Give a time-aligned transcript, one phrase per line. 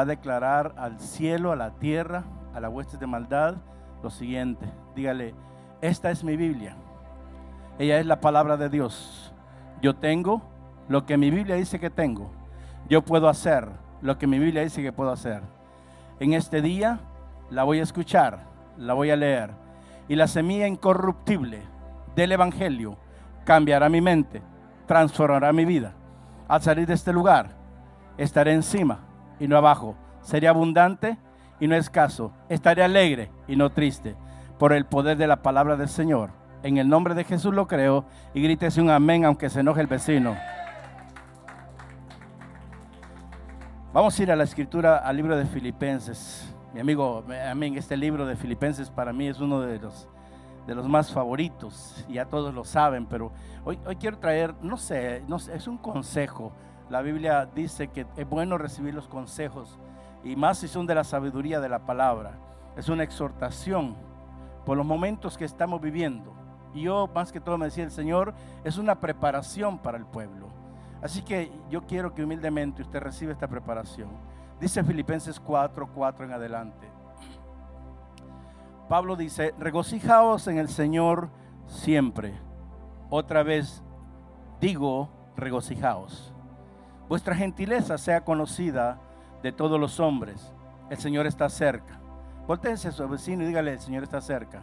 [0.00, 3.56] Va a declarar al cielo, a la tierra, a la huestes de maldad
[4.02, 4.64] lo siguiente.
[4.94, 5.34] Dígale,
[5.82, 6.74] esta es mi Biblia.
[7.78, 9.34] Ella es la palabra de Dios.
[9.82, 10.40] Yo tengo
[10.88, 12.30] lo que mi Biblia dice que tengo.
[12.88, 13.68] Yo puedo hacer
[14.00, 15.42] lo que mi Biblia dice que puedo hacer.
[16.18, 17.00] En este día
[17.50, 18.46] la voy a escuchar,
[18.78, 19.50] la voy a leer.
[20.08, 21.60] Y la semilla incorruptible
[22.16, 22.96] del Evangelio
[23.44, 24.40] cambiará mi mente,
[24.86, 25.92] transformará mi vida.
[26.48, 27.50] Al salir de este lugar,
[28.16, 29.09] estaré encima
[29.40, 29.96] y no abajo.
[30.20, 31.18] Seré abundante
[31.58, 32.32] y no escaso.
[32.48, 34.14] Estaré alegre y no triste
[34.58, 36.30] por el poder de la palabra del Señor.
[36.62, 39.86] En el nombre de Jesús lo creo y grítese un amén aunque se enoje el
[39.86, 40.36] vecino.
[43.92, 46.54] Vamos a ir a la escritura, al libro de Filipenses.
[46.72, 50.06] Mi amigo, amén, este libro de Filipenses para mí es uno de los,
[50.66, 52.04] de los más favoritos.
[52.08, 53.32] Ya todos lo saben, pero
[53.64, 56.52] hoy, hoy quiero traer, no sé, no sé, es un consejo.
[56.90, 59.78] La Biblia dice que es bueno recibir los consejos
[60.24, 62.32] y más si son de la sabiduría de la palabra.
[62.76, 63.94] Es una exhortación
[64.66, 66.32] por los momentos que estamos viviendo.
[66.74, 68.34] Y yo más que todo me decía el Señor,
[68.64, 70.48] es una preparación para el pueblo.
[71.00, 74.10] Así que yo quiero que humildemente usted reciba esta preparación.
[74.60, 76.88] Dice Filipenses 4, 4 en adelante.
[78.88, 81.30] Pablo dice, regocijaos en el Señor
[81.68, 82.34] siempre.
[83.10, 83.80] Otra vez
[84.60, 86.34] digo, regocijaos.
[87.10, 89.00] Vuestra gentileza sea conocida
[89.42, 90.54] de todos los hombres.
[90.90, 91.98] El Señor está cerca.
[92.46, 94.62] Voltense a su vecino y dígale, el Señor está cerca.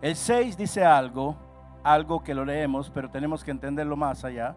[0.00, 1.36] El 6 dice algo,
[1.84, 4.56] algo que lo leemos, pero tenemos que entenderlo más allá.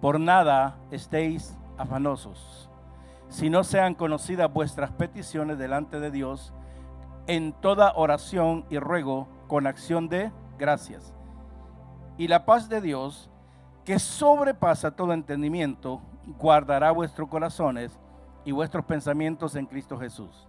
[0.00, 2.70] Por nada estéis afanosos,
[3.28, 6.54] si no sean conocidas vuestras peticiones delante de Dios
[7.26, 11.16] en toda oración y ruego con acción de gracias.
[12.16, 13.28] Y la paz de Dios,
[13.84, 16.00] que sobrepasa todo entendimiento,
[16.38, 17.98] guardará vuestros corazones
[18.44, 20.48] y vuestros pensamientos en Cristo Jesús.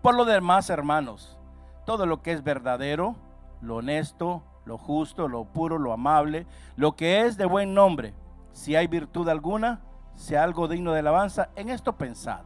[0.00, 1.38] Por lo demás, hermanos,
[1.84, 3.16] todo lo que es verdadero,
[3.60, 8.14] lo honesto, lo justo, lo puro, lo amable, lo que es de buen nombre,
[8.52, 9.80] si hay virtud alguna,
[10.14, 12.42] si algo digno de alabanza, en esto pensad.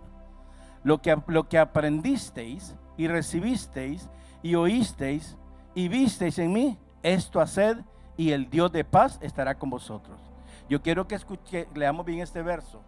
[0.83, 4.09] Lo que, lo que aprendisteis y recibisteis
[4.43, 5.37] y oísteis
[5.75, 7.79] y visteis en mí, esto haced
[8.19, 10.21] y el Dios de paz estará con vosotros.
[10.69, 12.83] Yo quiero que escuche, leamos bien este verso,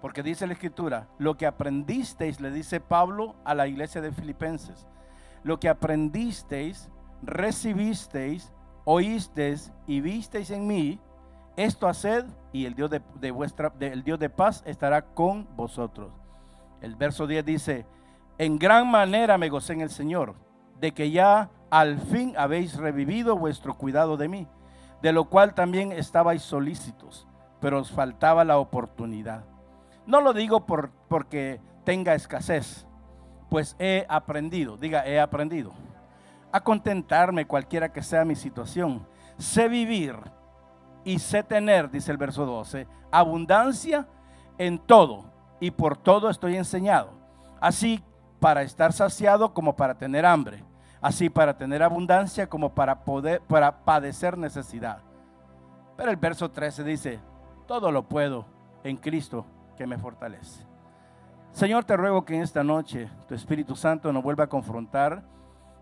[0.00, 4.86] porque dice la escritura, lo que aprendisteis, le dice Pablo a la iglesia de Filipenses,
[5.42, 6.88] lo que aprendisteis,
[7.20, 8.52] recibisteis,
[8.84, 11.00] oísteis y visteis en mí,
[11.56, 16.12] esto haced y el Dios de, vuestra, el Dios de paz estará con vosotros.
[16.80, 17.86] El verso 10 dice,
[18.38, 20.36] en gran manera me gocé en el Señor,
[20.78, 24.48] de que ya al fin habéis revivido vuestro cuidado de mí
[25.02, 27.26] de lo cual también estabais solícitos,
[27.60, 29.44] pero os faltaba la oportunidad.
[30.06, 32.86] No lo digo por, porque tenga escasez,
[33.48, 35.72] pues he aprendido, diga, he aprendido
[36.52, 39.06] a contentarme cualquiera que sea mi situación.
[39.38, 40.16] Sé vivir
[41.04, 44.06] y sé tener, dice el verso 12, abundancia
[44.58, 45.24] en todo
[45.60, 47.12] y por todo estoy enseñado.
[47.60, 48.02] Así
[48.40, 50.64] para estar saciado como para tener hambre
[51.00, 54.98] así para tener abundancia como para poder para padecer necesidad.
[55.96, 57.20] Pero el verso 13 dice,
[57.66, 58.46] todo lo puedo
[58.84, 59.44] en Cristo
[59.76, 60.66] que me fortalece.
[61.52, 65.22] Señor, te ruego que en esta noche tu Espíritu Santo nos vuelva a confrontar,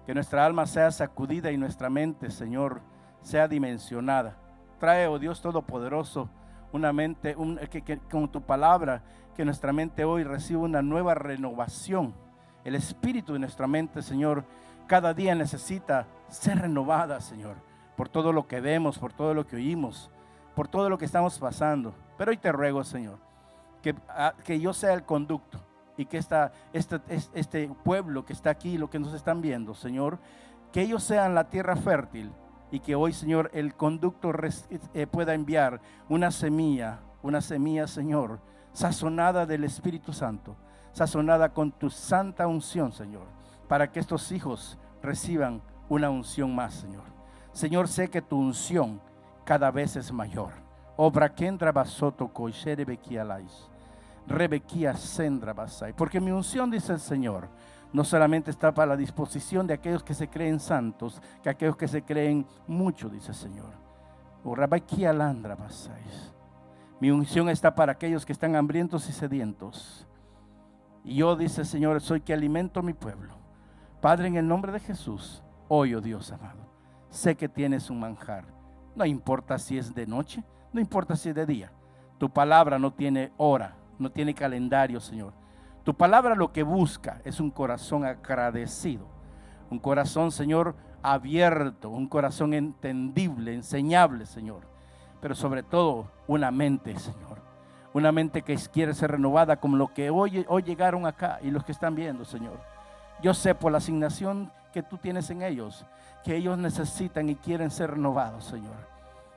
[0.07, 2.81] que nuestra alma sea sacudida y nuestra mente, Señor,
[3.21, 4.37] sea dimensionada.
[4.81, 6.31] Trae, oh Dios Todopoderoso,
[6.73, 7.37] una mente,
[7.71, 9.03] que, con tu palabra,
[9.37, 12.15] que nuestra mente hoy reciba una nueva renovación.
[12.65, 14.45] El espíritu de nuestra mente, Señor,
[14.89, 17.57] cada día necesita ser renovada, Señor,
[17.95, 20.11] por todo lo que vemos, por todo lo que oímos,
[20.57, 21.95] por todo lo que estamos pasando.
[22.17, 23.19] Pero hoy te ruego, Señor,
[23.83, 25.61] que, ah, que yo sea el conducto
[25.97, 27.01] y que esta, este,
[27.35, 30.19] este pueblo que está aquí, lo que nos están viendo, Señor,
[30.73, 32.33] que ellos sean la tierra fértil
[32.71, 34.33] y que hoy, Señor, el conducto
[34.95, 38.41] eh, pueda enviar una semilla, una semilla, Señor,
[38.73, 40.57] sazonada del Espíritu Santo,
[40.93, 43.38] sazonada con tu santa unción, Señor
[43.69, 47.05] para que estos hijos reciban una unción más, Señor.
[47.53, 49.01] Señor, sé que tu unción
[49.45, 50.53] cada vez es mayor.
[50.97, 52.31] Obra kendra basoto.
[54.27, 55.93] Rebequia sendra basai.
[55.95, 57.49] Porque mi unción, dice el Señor,
[57.93, 61.89] no solamente está para la disposición de aquellos que se creen santos, que aquellos que
[61.89, 63.73] se creen mucho, dice el Señor.
[64.45, 64.55] O.
[67.01, 70.07] Mi unción está para aquellos que están hambrientos y sedientos.
[71.05, 73.48] Y yo, dice el Señor, soy que alimento mi pueblo.
[74.01, 76.61] Padre, en el nombre de Jesús, hoy, oh Dios amado,
[77.11, 78.45] sé que tienes un manjar.
[78.95, 81.73] No importa si es de noche, no importa si es de día.
[82.17, 85.33] Tu palabra no tiene hora, no tiene calendario, Señor.
[85.83, 89.07] Tu palabra lo que busca es un corazón agradecido.
[89.69, 94.63] Un corazón, Señor, abierto, un corazón entendible, enseñable, Señor.
[95.21, 97.43] Pero sobre todo una mente, Señor.
[97.93, 101.65] Una mente que quiere ser renovada como lo que hoy, hoy llegaron acá y los
[101.65, 102.78] que están viendo, Señor.
[103.23, 105.85] Yo sé por la asignación que tú tienes en ellos,
[106.25, 108.77] que ellos necesitan y quieren ser renovados, Señor.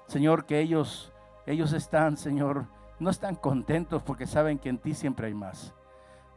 [0.08, 1.12] Señor, que ellos,
[1.46, 2.66] ellos están, Señor,
[3.00, 5.74] no están contentos porque saben que en ti siempre hay más.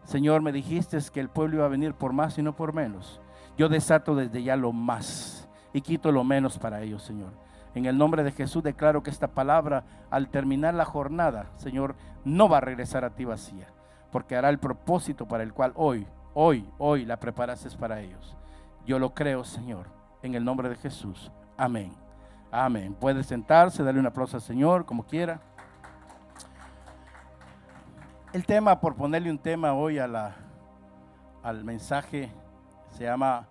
[0.05, 3.20] Señor, me dijiste que el pueblo iba a venir por más y no por menos.
[3.56, 7.32] Yo desato desde ya lo más y quito lo menos para ellos, Señor.
[7.75, 12.49] En el nombre de Jesús declaro que esta palabra, al terminar la jornada, Señor, no
[12.49, 13.67] va a regresar a ti vacía,
[14.12, 18.36] porque hará el propósito para el cual hoy, hoy, hoy la preparaste para ellos.
[18.86, 19.86] Yo lo creo, Señor,
[20.22, 21.31] en el nombre de Jesús.
[21.56, 21.92] Amén.
[22.50, 22.94] Amén.
[22.94, 25.40] Puede sentarse, darle un aplauso al Señor, como quiera.
[28.32, 30.34] El tema, por ponerle un tema hoy a la,
[31.42, 32.31] al mensaje,
[32.90, 33.48] se llama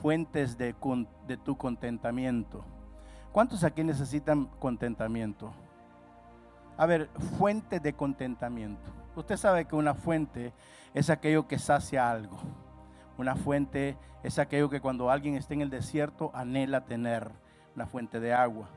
[0.00, 0.74] Fuentes de,
[1.26, 2.64] de tu contentamiento.
[3.32, 5.52] ¿Cuántos aquí necesitan contentamiento?
[6.76, 7.08] A ver,
[7.38, 9.01] fuente de contentamiento.
[9.14, 10.54] Usted sabe que una fuente
[10.94, 12.38] es aquello que sacia algo.
[13.18, 17.30] Una fuente es aquello que cuando alguien está en el desierto anhela tener
[17.76, 18.68] una fuente de agua.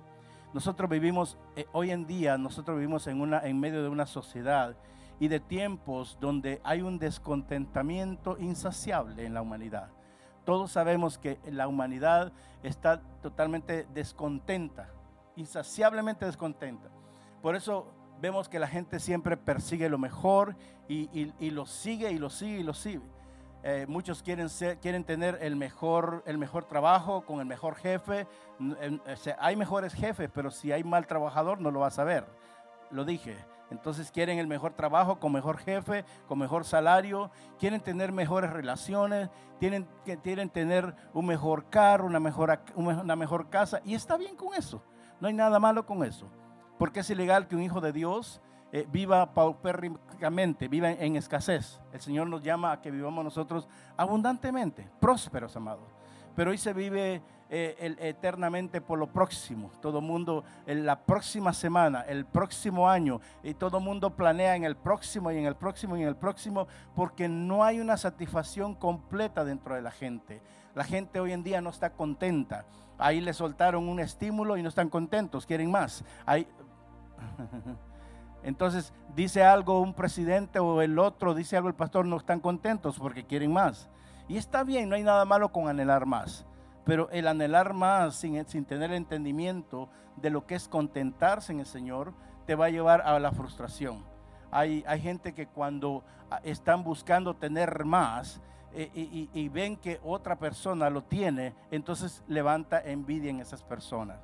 [0.54, 4.76] Nosotros vivimos, eh, hoy en día, nosotros vivimos en, una, en medio de una sociedad
[5.20, 9.90] y de tiempos donde hay un descontentamiento insaciable en la humanidad.
[10.44, 12.32] Todos sabemos que la humanidad
[12.62, 14.90] está totalmente descontenta,
[15.36, 16.90] insaciablemente descontenta.
[17.42, 17.88] Por eso
[18.22, 20.56] vemos que la gente siempre persigue lo mejor
[20.88, 23.16] y, y lo sigue y lo sigue y lo sigue.
[23.68, 28.28] Eh, muchos quieren, ser, quieren tener el mejor, el mejor trabajo con el mejor jefe.
[29.40, 32.28] hay mejores jefes, pero si hay mal trabajador no lo vas a ver.
[32.92, 33.36] Lo dije.
[33.72, 39.32] Entonces quieren el mejor trabajo con mejor jefe, con mejor salario, quieren tener mejores relaciones,
[39.58, 39.88] tienen,
[40.22, 43.82] quieren tener un mejor carro, una mejor, una mejor casa.
[43.84, 44.84] Y está bien con eso.
[45.20, 46.30] No hay nada malo con eso.
[46.78, 48.42] Porque es ilegal que un hijo de Dios
[48.72, 51.80] eh, viva paupérrimamente, viva en, escasez.
[51.94, 55.88] El Señor nos llama a que vivamos nosotros abundantemente, prósperos, amados.
[56.36, 59.72] Pero hoy se vive eh, eternamente por lo próximo.
[59.82, 64.76] Todo mundo, en la próxima semana, el próximo año, y todo mundo planea en el
[64.76, 69.46] próximo y en el próximo y en el próximo, porque no hay una satisfacción completa
[69.46, 70.42] dentro de la gente.
[70.74, 72.66] La gente hoy en día no está contenta.
[72.98, 76.04] Ahí le soltaron un estímulo y no están contentos, quieren más.
[76.26, 76.46] Ahí...
[78.44, 83.00] Entonces dice algo un presidente o el otro, dice algo el pastor, no están contentos
[83.00, 83.90] porque quieren más.
[84.28, 86.46] Y está bien, no hay nada malo con anhelar más.
[86.86, 91.66] Pero el anhelar más sin, sin tener entendimiento de lo que es contentarse en el
[91.66, 92.14] Señor,
[92.46, 94.06] te va a llevar a la frustración.
[94.52, 98.42] Hay, hay gente que cuando ah, están buscando tener más
[98.74, 104.20] eh, y, y ven que otra persona lo tiene, entonces levanta envidia en esas personas.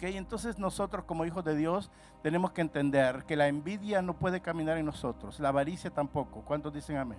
[0.00, 1.90] Entonces nosotros como hijos de Dios
[2.22, 6.42] tenemos que entender que la envidia no puede caminar en nosotros, la avaricia tampoco.
[6.42, 7.18] ¿Cuántos dicen amén?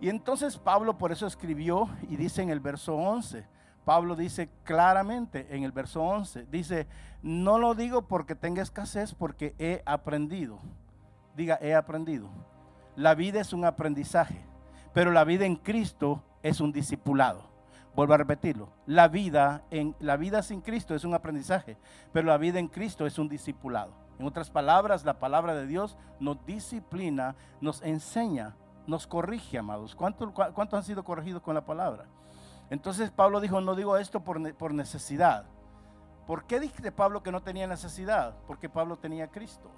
[0.00, 3.46] Y entonces Pablo por eso escribió y dice en el verso 11,
[3.84, 6.86] Pablo dice claramente en el verso 11, dice,
[7.22, 10.58] no lo digo porque tenga escasez, porque he aprendido.
[11.36, 12.28] Diga, he aprendido.
[12.96, 14.44] La vida es un aprendizaje,
[14.92, 17.48] pero la vida en Cristo es un discipulado.
[17.98, 18.68] Vuelvo a repetirlo.
[18.86, 21.76] La vida, en, la vida sin Cristo es un aprendizaje,
[22.12, 23.92] pero la vida en Cristo es un discipulado.
[24.20, 28.54] En otras palabras, la palabra de Dios nos disciplina, nos enseña,
[28.86, 29.96] nos corrige, amados.
[29.96, 32.04] ¿Cuántos cuánto han sido corregidos con la palabra?
[32.70, 35.46] Entonces Pablo dijo, no digo esto por, por necesidad.
[36.24, 38.36] ¿Por qué dijiste Pablo que no tenía necesidad?
[38.46, 39.72] Porque Pablo tenía Cristo.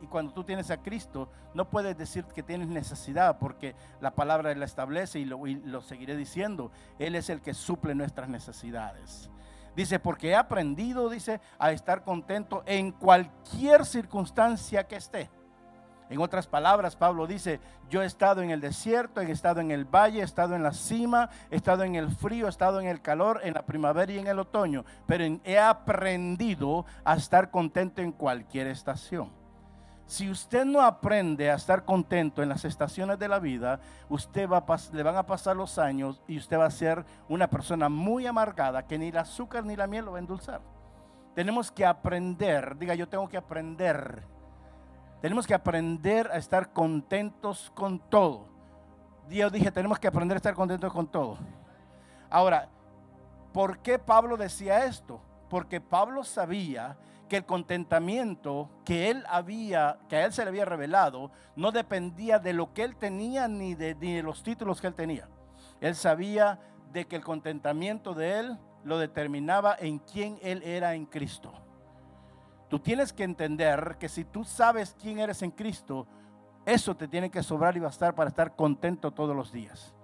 [0.00, 4.52] Y cuando tú tienes a Cristo, no puedes decir que tienes necesidad, porque la palabra
[4.54, 6.72] la establece y lo, y lo seguiré diciendo.
[6.98, 9.30] Él es el que suple nuestras necesidades.
[9.76, 15.30] Dice, porque he aprendido, dice, a estar contento en cualquier circunstancia que esté.
[16.10, 19.86] En otras palabras, Pablo dice, yo he estado en el desierto, he estado en el
[19.86, 23.00] valle, he estado en la cima, he estado en el frío, he estado en el
[23.00, 28.12] calor, en la primavera y en el otoño, pero he aprendido a estar contento en
[28.12, 29.41] cualquier estación.
[30.12, 34.62] Si usted no aprende a estar contento en las estaciones de la vida, usted va
[34.92, 38.86] le van a pasar los años y usted va a ser una persona muy amargada
[38.86, 40.60] que ni el azúcar ni la miel lo va a endulzar.
[41.34, 44.22] Tenemos que aprender, diga yo tengo que aprender
[45.22, 48.48] tenemos que aprender a estar contentos con todo.
[49.30, 51.38] Yo dije, tenemos que aprender a estar contentos con todo.
[52.28, 52.68] Ahora,
[53.54, 55.22] ¿por qué Pablo decía esto?
[55.48, 56.98] Porque Pablo sabía
[57.36, 62.52] el contentamiento que él había, que a él se le había revelado, no dependía de
[62.52, 65.28] lo que él tenía ni de, ni de los títulos que él tenía.
[65.80, 66.60] Él sabía
[66.92, 71.52] de que el contentamiento de él lo determinaba en quién él era en Cristo.
[72.68, 76.06] Tú tienes que entender que si tú sabes quién eres en Cristo,
[76.64, 79.94] eso te tiene que sobrar y bastar para estar contento todos los días.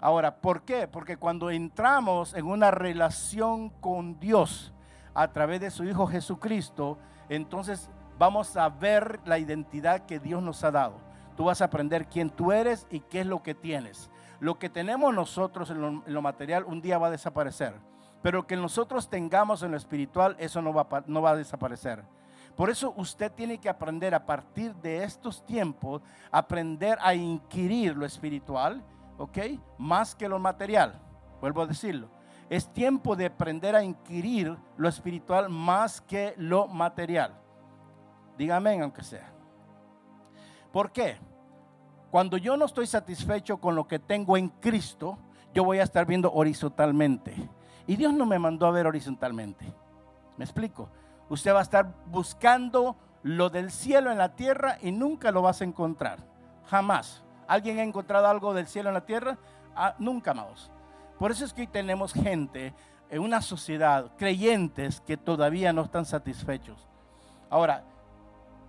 [0.00, 0.86] Ahora, ¿por qué?
[0.86, 4.72] Porque cuando entramos en una relación con Dios
[5.20, 6.96] a través de su Hijo Jesucristo,
[7.28, 10.94] entonces vamos a ver la identidad que Dios nos ha dado.
[11.36, 14.10] Tú vas a aprender quién tú eres y qué es lo que tienes.
[14.38, 17.74] Lo que tenemos nosotros en lo, material un día va a desaparecer
[18.20, 22.02] pero que nosotros tengamos en lo espiritual, eso no va, no va a desaparecer.
[22.56, 28.04] Por eso usted tiene que aprender a partir de estos tiempos, aprender a inquirir lo
[28.04, 28.82] espiritual,
[29.18, 29.38] ¿ok?
[29.78, 31.00] Más que lo material.
[31.40, 32.08] Vuelvo a decirlo.
[32.50, 37.34] Es tiempo de aprender a inquirir lo espiritual más que lo material.
[38.38, 39.32] Dígame, aunque sea.
[40.72, 41.18] ¿Por qué?
[42.10, 45.18] Cuando yo no estoy satisfecho con lo que tengo en Cristo,
[45.52, 47.34] yo voy a estar viendo horizontalmente.
[47.86, 49.70] Y Dios no me mandó a ver horizontalmente.
[50.36, 50.88] ¿Me explico?
[51.28, 55.60] Usted va a estar buscando lo del cielo en la tierra y nunca lo vas
[55.60, 56.18] a encontrar.
[56.64, 57.24] Jamás.
[57.46, 59.38] ¿Alguien ha encontrado algo del cielo en la tierra?
[59.74, 60.70] Ah, nunca más.
[61.18, 62.74] Por eso es que hoy tenemos gente
[63.10, 66.86] en una sociedad, creyentes que todavía no están satisfechos.
[67.50, 67.84] Ahora,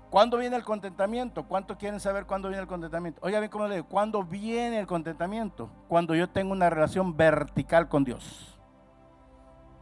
[0.10, 1.44] ¿cuándo viene el contentamiento?
[1.44, 3.20] ¿Cuántos quieren saber cuándo viene el contentamiento?
[3.24, 5.70] Oiga bien cómo le digo, ¿cuándo viene el contentamiento?
[5.88, 8.60] Cuando yo tengo una relación vertical con Dios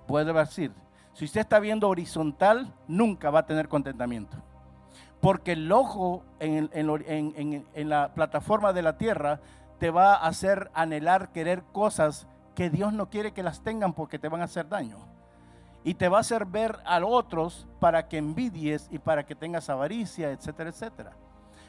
[0.07, 0.71] puede decir,
[1.13, 4.37] si usted está viendo horizontal, nunca va a tener contentamiento.
[5.19, 9.41] Porque el ojo en, en, la plataforma de la tierra
[9.79, 12.27] te va a hacer anhelar, querer cosas
[12.57, 14.97] que Dios no quiere que las tengan porque te van a hacer daño.
[15.83, 19.69] Y te va a hacer ver a otros para que envidies y para que tengas
[19.69, 21.11] avaricia, etcétera, etcétera.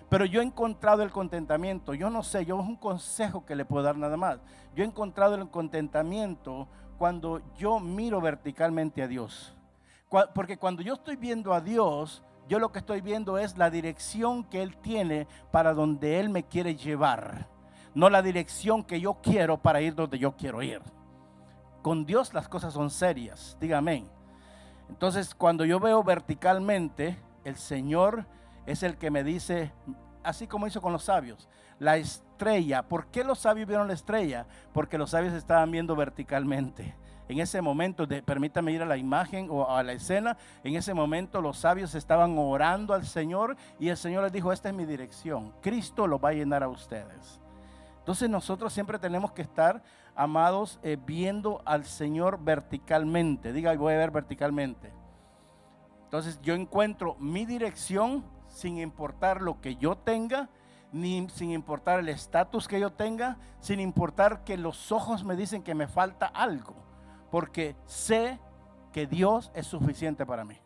[0.09, 1.93] Pero yo he encontrado el contentamiento.
[1.93, 4.39] Yo no sé, yo es un consejo que le puedo dar nada más.
[4.75, 9.55] Yo he encontrado el contentamiento cuando yo miro verticalmente a Dios.
[10.35, 14.43] Porque cuando yo estoy viendo a Dios, yo lo que estoy viendo es la dirección
[14.43, 17.58] que Él tiene para donde Él me quiere llevar.
[17.99, 20.81] No la dirección que yo quiero para ir donde yo quiero ir.
[21.83, 24.07] Con Dios las cosas son serias, dígame.
[24.89, 28.25] Entonces, cuando yo veo verticalmente, el Señor
[28.67, 29.73] es el que me dice,
[30.23, 31.49] así como hizo con los sabios,
[31.81, 32.85] la estrella.
[32.85, 34.47] ¿Por qué los sabios vieron la estrella?
[34.73, 36.95] Porque los sabios estaban viendo verticalmente.
[37.27, 40.95] En ese momento, de, permítame ir a la imagen o a la escena, en ese
[40.95, 44.85] momento los sabios estaban orando al Señor y el Señor les dijo, esta es mi
[44.85, 47.41] dirección, Cristo lo va a llenar a ustedes.
[48.09, 49.83] Entonces nosotros siempre tenemos que estar,
[50.17, 53.53] amados, eh, viendo al Señor verticalmente.
[53.53, 54.95] Diga, voy a ver verticalmente.
[56.05, 60.49] Entonces yo encuentro mi dirección sin importar lo que yo tenga,
[60.91, 65.63] ni sin importar el estatus que yo tenga, sin importar que los ojos me dicen
[65.63, 66.77] que me falta algo,
[67.31, 68.41] porque sé
[68.91, 70.57] que Dios es suficiente para mí.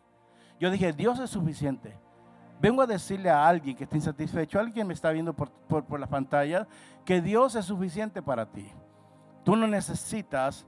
[0.61, 1.99] Yo dije, Dios es suficiente.
[2.63, 6.07] Vengo a decirle a alguien que está insatisfecho, alguien me está viendo por, por la
[6.07, 6.65] pantalla,
[7.03, 8.71] que Dios es suficiente para ti.
[9.43, 10.65] Tú no necesitas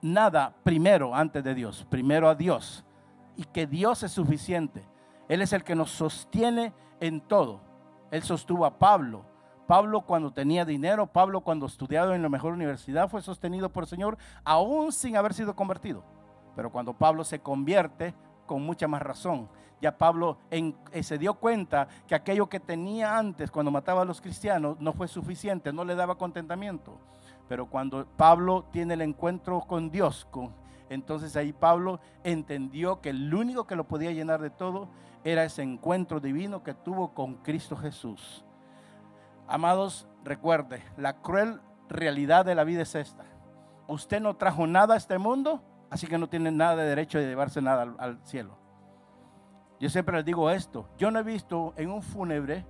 [0.00, 2.84] nada primero antes de Dios, primero a Dios.
[3.36, 4.86] Y que Dios es suficiente.
[5.28, 7.60] Él es el que nos sostiene en todo.
[8.12, 9.24] Él sostuvo a Pablo.
[9.66, 13.88] Pablo cuando tenía dinero, Pablo cuando estudiaba en la mejor universidad fue sostenido por el
[13.88, 16.04] Señor, aún sin haber sido convertido.
[16.54, 18.14] Pero cuando Pablo se convierte,
[18.46, 19.48] con mucha más razón.
[19.80, 24.20] Ya Pablo eh, se dio cuenta que aquello que tenía antes cuando mataba a los
[24.20, 26.98] cristianos no fue suficiente, no le daba contentamiento.
[27.48, 30.26] Pero cuando Pablo tiene el encuentro con Dios,
[30.88, 34.88] entonces ahí Pablo entendió que el único que lo podía llenar de todo
[35.24, 38.44] era ese encuentro divino que tuvo con Cristo Jesús.
[39.46, 43.24] Amados, recuerde, la cruel realidad de la vida es esta.
[43.86, 47.26] Usted no trajo nada a este mundo, así que no tiene nada de derecho de
[47.26, 48.56] llevarse nada al, cielo.
[49.84, 52.64] Yo siempre les digo esto, yo no he visto en un fúnebre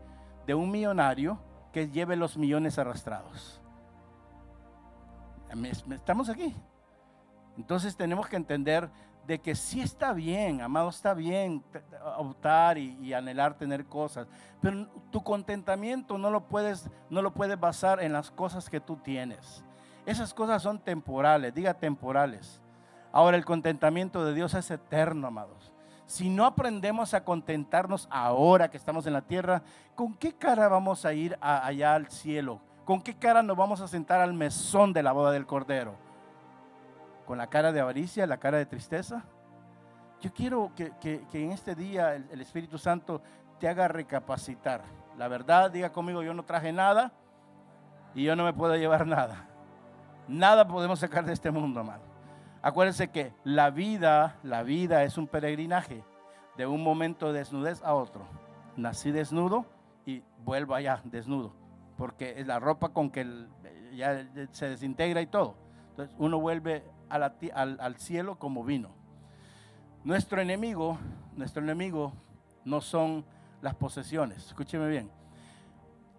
[0.49, 1.39] de un millonario
[1.73, 3.63] que lleve los millones arrastrados.
[5.93, 6.53] Estamos aquí.
[7.57, 8.91] Entonces tenemos que entender
[9.29, 11.63] de que sí está bien, amado, está bien
[12.17, 14.27] optar y, anhelar tener cosas,
[14.61, 18.97] pero tu contentamiento no lo puedes no lo puedes basar en las cosas que tú
[18.97, 19.65] tienes.
[20.05, 22.61] Esas cosas son temporales, diga temporales.
[23.13, 25.74] Ahora el contentamiento de Dios es eterno, amados.
[26.07, 29.63] Si no aprendemos a contentarnos ahora que estamos en la tierra,
[29.95, 32.61] ¿con qué cara vamos a ir allá al cielo?
[32.85, 36.05] ¿Con qué cara nos vamos a sentar al mesón de la boda del Cordero?
[37.25, 39.25] con la cara de avaricia, la cara de tristeza.
[40.21, 43.21] Yo quiero que, en este día el, Espíritu Santo
[43.59, 44.83] te haga recapacitar.
[45.19, 47.13] La verdad, diga conmigo, yo no traje nada
[48.15, 49.47] y yo no me puedo llevar nada.
[50.27, 52.14] Nada podemos sacar de este mundo, amado.
[52.65, 56.03] Acuérdense que la vida, la vida es un peregrinaje
[56.57, 58.25] de un momento de desnudez a otro.
[58.79, 59.67] Nací desnudo
[60.07, 61.53] y vuelvo allá desnudo,
[61.99, 63.27] porque es la ropa con que
[63.95, 65.57] ya se desintegra y todo.
[65.91, 68.93] Entonces uno vuelve al, cielo como vino.
[70.03, 70.97] Nuestro enemigo,
[71.37, 72.15] nuestro enemigo
[72.65, 73.27] no son
[73.61, 74.39] las posesiones.
[74.39, 75.11] Escúcheme bien.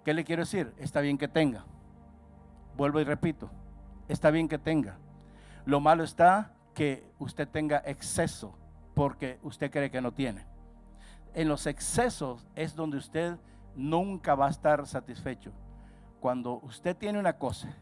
[0.04, 0.72] ¿Qué le quiero decir?
[0.78, 1.66] Está bien que tenga.
[2.78, 3.50] Vuelvo y repito.
[4.08, 5.00] Está bien que tenga.
[5.65, 8.55] Lo malo está que usted tenga exceso
[8.93, 10.45] porque usted cree que no tiene.
[11.34, 13.38] En los excesos es donde usted
[13.75, 15.51] nunca va a estar satisfecho.
[16.19, 17.75] Cuando usted tiene una cosa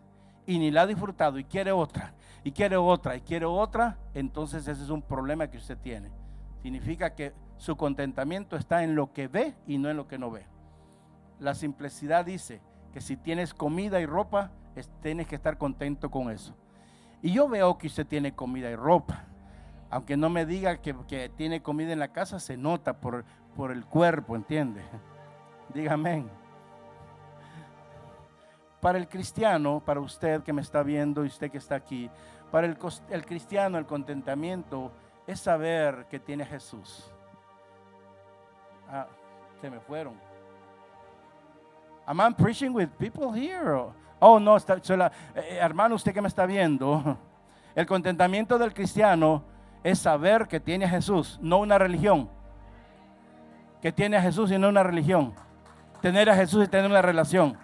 [0.46, 2.14] y ni la ha disfrutado y quiere otra,
[2.44, 6.10] y quiere otra, y quiere otra, entonces ese es un problema que usted tiene.
[6.62, 10.32] Significa que su contentamiento está en lo que ve y no en lo que no
[10.32, 10.46] ve.
[11.40, 12.62] La simplicidad dice
[12.94, 14.52] que si tienes comida y ropa,
[15.02, 16.56] tienes que estar contento con eso.
[17.24, 19.24] Y yo veo que usted tiene comida y ropa.
[19.90, 23.24] Aunque no me diga que, tiene comida en la casa, se nota por,
[23.56, 24.84] por el cuerpo, ¿entiende?
[25.74, 26.26] Dígame.
[28.82, 32.12] Para el cristiano, para usted que me está viendo y usted que está aquí,
[32.52, 32.78] para el,
[33.10, 34.92] el cristiano el contentamiento
[35.26, 37.10] es saber que tiene Jesús.
[38.90, 39.08] Ah,
[39.62, 40.20] se me fueron.
[42.06, 43.94] Am I preaching with people here?
[44.26, 47.18] Oh, no, está, eh, eh, hermano, usted que me está viendo,
[47.76, 49.44] el contentamiento del cristiano
[49.84, 52.30] es saber que tiene a Jesús, no una religión.
[53.82, 55.34] Que tiene a Jesús y no una religión.
[56.02, 57.58] Tener a Jesús y tener una relación.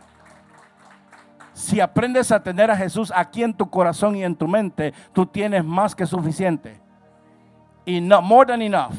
[1.54, 5.26] Si aprendes a tener a Jesús aquí en tu corazón y en tu mente, tú
[5.26, 6.82] tienes más que suficiente.
[7.86, 8.96] Y no, more than enough.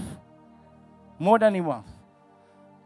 [1.18, 1.85] More than enough.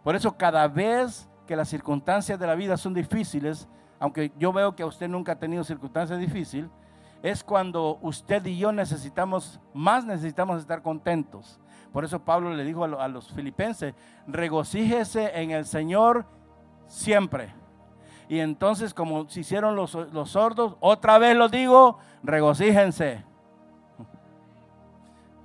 [0.03, 3.69] Por eso cada vez que las circunstancias de la vida son difíciles,
[4.05, 6.69] aunque yo veo que usted nunca ha tenido circunstancias difíciles,
[7.23, 11.59] es cuando usted y yo necesitamos, más necesitamos estar contentos.
[11.91, 13.95] Por eso Pablo le dijo a los filipenses,
[14.27, 16.27] regocíjese en el Señor
[16.87, 17.55] siempre.
[18.29, 19.97] Y entonces, como se hicieron los,
[20.29, 23.25] sordos, otra vez lo digo, regocíjense.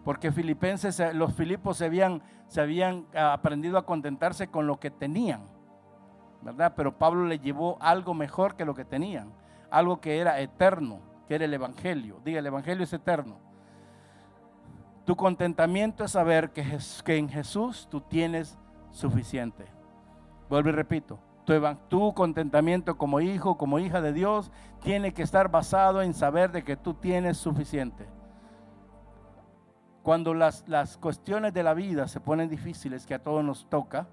[0.04, 4.92] Porque filipenses, los filipos se habían, se habían ah, aprendido a contentarse con lo que
[4.92, 5.59] tenían.
[6.42, 6.74] ¿Verdad?
[6.76, 9.32] Pero Pablo le llevó algo mejor que lo que tenían.
[9.70, 12.20] Algo que era eterno, que era el Evangelio.
[12.24, 13.38] Diga, el Evangelio es eterno.
[15.06, 18.58] Tu contentamiento es saber que, que en Jesús tú tienes
[18.92, 19.66] suficiente.
[20.50, 21.20] Vuelvo y repito,
[21.88, 26.64] tu, contentamiento como hijo, como hija de Dios, tiene que estar basado en saber de
[26.64, 28.08] que tú tienes suficiente.
[30.04, 34.08] Cuando las, las cuestiones de la vida se ponen difíciles, que a todos nos toca,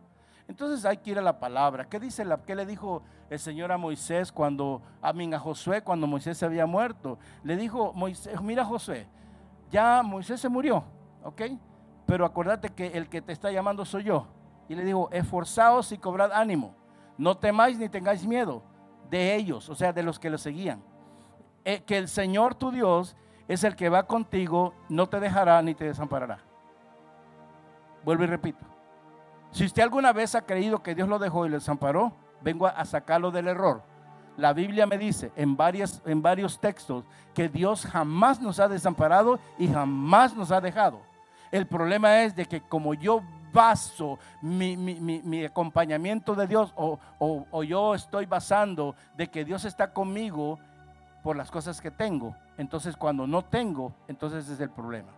[0.49, 1.85] entonces hay que ir a la palabra.
[1.87, 5.83] ¿Qué, dice la, qué le dijo el Señor a Moisés cuando, a mí, a Josué,
[5.83, 7.19] cuando Moisés se había muerto?
[7.43, 9.07] Le dijo, Moisés, mira Josué,
[9.71, 10.85] ya Moisés se murió,
[11.25, 11.43] ¿ok?
[12.07, 14.27] Pero acuérdate que el que te está llamando soy yo.
[14.69, 16.75] Y le dijo, esforzaos y cobrad ánimo
[17.19, 18.63] no temáis ni tengáis miedo
[19.11, 20.83] de ellos, o sea, de los que lo seguían.
[21.65, 23.17] Eh, que el Señor tu Dios
[23.49, 26.39] es el que va contigo, no te dejará ni te desamparará.
[28.05, 28.65] Vuelvo y repito.
[29.51, 32.85] Si usted alguna vez ha creído que Dios lo dejó y lo desamparó, vengo a
[32.85, 33.83] sacarlo del error.
[34.37, 35.57] La Biblia me dice en,
[36.05, 41.01] en varios textos que Dios jamás nos ha desamparado y jamás nos ha dejado.
[41.51, 47.95] El problema es de que como yo baso mi, acompañamiento de Dios o, o yo
[47.95, 50.59] estoy basando de que Dios está conmigo
[51.23, 52.37] por las cosas que tengo.
[52.59, 55.13] Entonces cuando no tengo, entonces es el problema.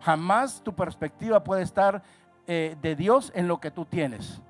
[0.00, 2.02] Jamás tu perspectiva puede estar
[2.46, 4.40] eh, de Dios en lo que tú tienes.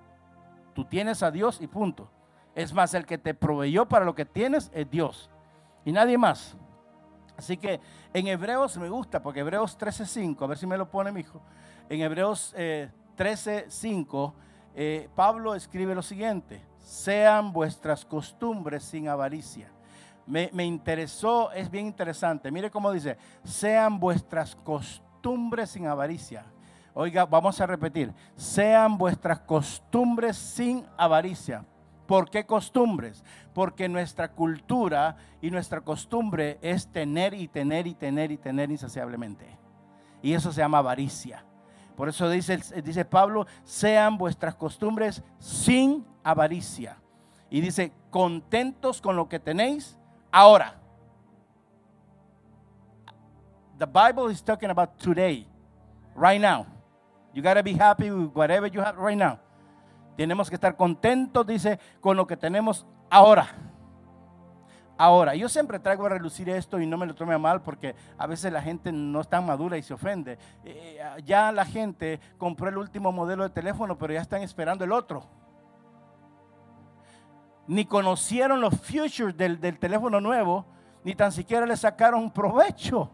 [0.74, 2.10] Tú tienes a Dios y punto.
[2.54, 5.30] Es más, el que te proveyó para lo que tienes es Dios
[5.84, 6.56] y nadie más.
[7.36, 7.80] Así que
[8.12, 11.40] en Hebreos me gusta, porque Hebreos 13:5, a ver si me lo pone mi hijo.
[11.88, 14.32] En Hebreos eh, 13:5,
[14.74, 19.70] eh, Pablo escribe lo siguiente: sean vuestras costumbres sin avaricia.
[20.26, 22.50] Me, me, interesó, es bien interesante.
[22.50, 26.44] Mire cómo dice, sean vuestras costumbres sin avaricia.
[26.98, 31.62] Oiga, vamos a repetir, sean vuestras costumbres sin avaricia.
[32.06, 33.22] ¿Por qué costumbres?
[33.52, 39.58] Porque nuestra cultura y nuestra costumbre es tener y tener y tener y tener insaciablemente.
[40.22, 41.44] Y eso se llama avaricia.
[41.98, 46.96] Por eso dice, dice Pablo, sean vuestras costumbres sin avaricia.
[47.50, 49.98] Y dice, contentos con lo que tenéis
[50.32, 50.80] ahora.
[53.76, 55.46] The Bible is talking about today,
[56.14, 56.75] right now.
[57.36, 59.38] You got to be happy with whatever you have right now.
[60.16, 63.46] Tenemos que estar contentos, dice, con lo que tenemos ahora.
[64.96, 68.26] Ahora, yo siempre traigo a relucir esto y no me lo tome mal porque a
[68.26, 70.38] veces la gente no es tan madura y se ofende.
[70.64, 74.92] Eh, ya la gente compró el último modelo de teléfono, pero ya están esperando el
[74.92, 75.22] otro.
[77.66, 80.64] Ni conocieron los futures del, del teléfono nuevo,
[81.04, 83.10] ni tan siquiera le sacaron provecho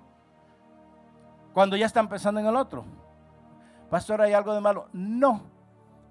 [1.53, 3.02] cuando ya están pensando en el otro.
[3.93, 4.89] Pastor, ¿hay algo de malo?
[4.95, 5.43] No.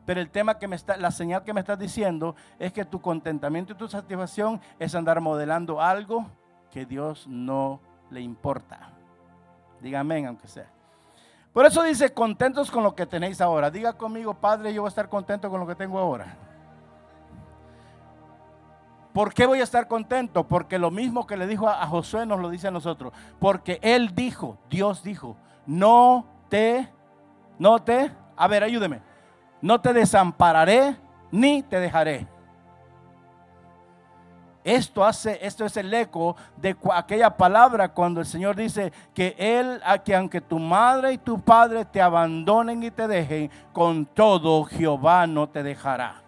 [0.06, 3.02] Pero el tema que me está, la señal que me estás diciendo es que tu
[3.02, 6.28] contentamiento y tu satisfacción es andar modelando algo
[6.70, 8.92] que Dios no le importa.
[9.80, 10.72] Dígame, aunque sea.
[11.54, 13.72] Por eso dice, contentos con lo que tenéis ahora.
[13.72, 16.38] Diga conmigo, Padre, yo voy a estar contento con lo que tengo ahora.
[19.12, 20.48] ¿Por qué voy a estar contento?
[20.48, 23.12] Porque lo mismo que le dijo a, Josué nos lo dice a nosotros.
[23.40, 26.88] Porque Él dijo, Dios dijo, no te,
[27.62, 29.12] no te, a ver, ayúdeme
[29.62, 30.96] no te desampararé
[31.32, 32.28] ni te dejaré.
[34.64, 39.82] Esto hace, esto es el eco de aquella palabra cuando el Señor dice que Él,
[40.06, 45.26] que aunque tu madre y tu padre te abandonen y te dejen, con todo Jehová
[45.26, 46.22] no te dejará.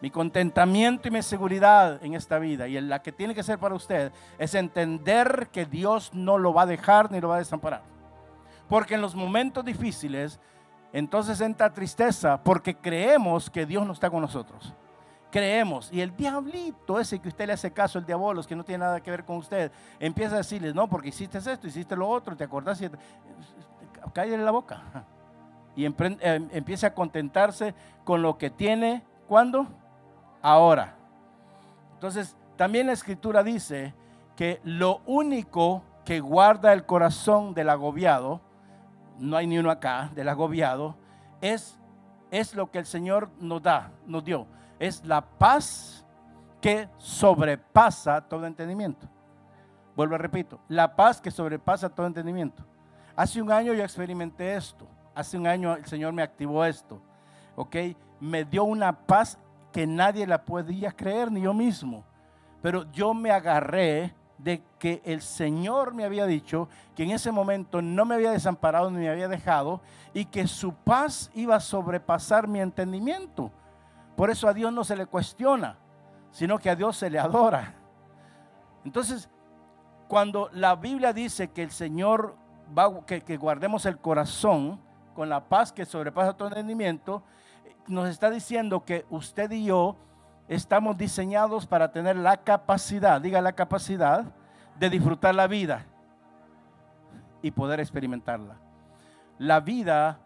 [0.00, 3.60] Mi contentamiento y mi seguridad en esta vida y en la que tiene que ser
[3.60, 7.38] para usted es entender que Dios no lo va a dejar ni lo va a
[7.38, 7.91] desamparar.
[8.72, 10.40] Porque en los momentos difíciles
[10.94, 14.72] entonces entra tristeza porque creemos que Dios no está con nosotros.
[15.30, 15.92] Creemos.
[15.92, 19.02] Y el diablito ese que usted le hace caso, el diablo, que no tiene nada
[19.02, 22.44] que ver con usted, empieza a decirle, no, porque hiciste esto, hiciste lo otro, te
[22.44, 22.88] acordás, y...
[24.14, 24.82] cállale la boca.
[25.76, 25.94] Y em,
[26.52, 29.66] empieza a contentarse con lo que tiene, ¿cuándo?
[30.40, 30.96] Ahora.
[31.92, 33.92] Entonces, también la escritura dice
[34.34, 38.40] que lo único que guarda el corazón del agobiado,
[39.22, 40.96] no hay ni uno acá, del agobiado,
[41.40, 41.78] es,
[42.32, 44.48] es lo que el Señor nos da, nos dio.
[44.80, 46.04] Es la paz
[46.60, 49.08] que sobrepasa todo entendimiento.
[49.94, 52.64] Vuelvo a repito, la paz que sobrepasa todo entendimiento.
[53.14, 54.88] Hace un año yo experimenté esto.
[55.14, 57.00] Hace un año el Señor me activó esto.
[57.54, 57.76] ¿Ok?
[58.18, 59.38] Me dio una paz
[59.70, 62.04] que nadie la podía creer, ni yo mismo.
[62.60, 67.80] Pero yo me agarré de que el Señor me había dicho que en ese momento
[67.80, 69.80] no me había desamparado ni me había dejado
[70.12, 73.52] y que su paz iba a sobrepasar mi entendimiento.
[74.16, 75.78] Por eso a Dios no se le cuestiona,
[76.32, 77.74] sino que a Dios se le adora.
[78.84, 79.30] Entonces,
[80.08, 82.34] cuando la Biblia dice que el Señor
[82.76, 84.80] va, que, que guardemos el corazón
[85.14, 87.22] con la paz que sobrepasa todo entendimiento,
[87.86, 89.96] nos está diciendo que usted y yo
[90.54, 94.24] estamos diseñados para tener la capacidad, diga la capacidad,
[94.78, 95.86] de disfrutar la vida
[97.40, 98.56] y poder experimentarla.
[99.38, 100.20] La vida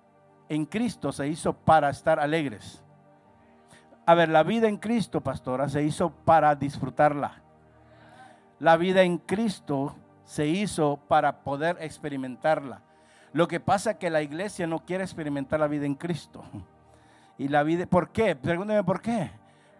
[0.48, 2.82] en Cristo se hizo para estar alegres.
[4.04, 7.42] A ver, la vida en Cristo, pastora, se hizo para disfrutarla.
[8.58, 12.82] La vida en Cristo se hizo para poder experimentarla.
[13.32, 16.42] Lo que pasa es que la iglesia no quiere experimentar la vida en Cristo.
[17.38, 18.34] Y la vida, ¿por qué?
[18.34, 19.30] Pregúnteme por qué.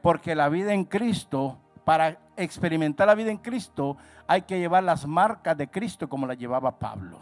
[0.07, 3.97] Porque la vida en Cristo, para experimentar la vida en Cristo,
[4.29, 7.19] hay que llevar las marcas de Cristo como la llevaba Pablo.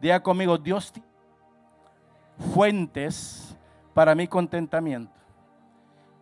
[0.00, 0.92] Diga conmigo, Dios
[2.52, 3.56] fuentes
[3.94, 5.12] para mi contentamiento.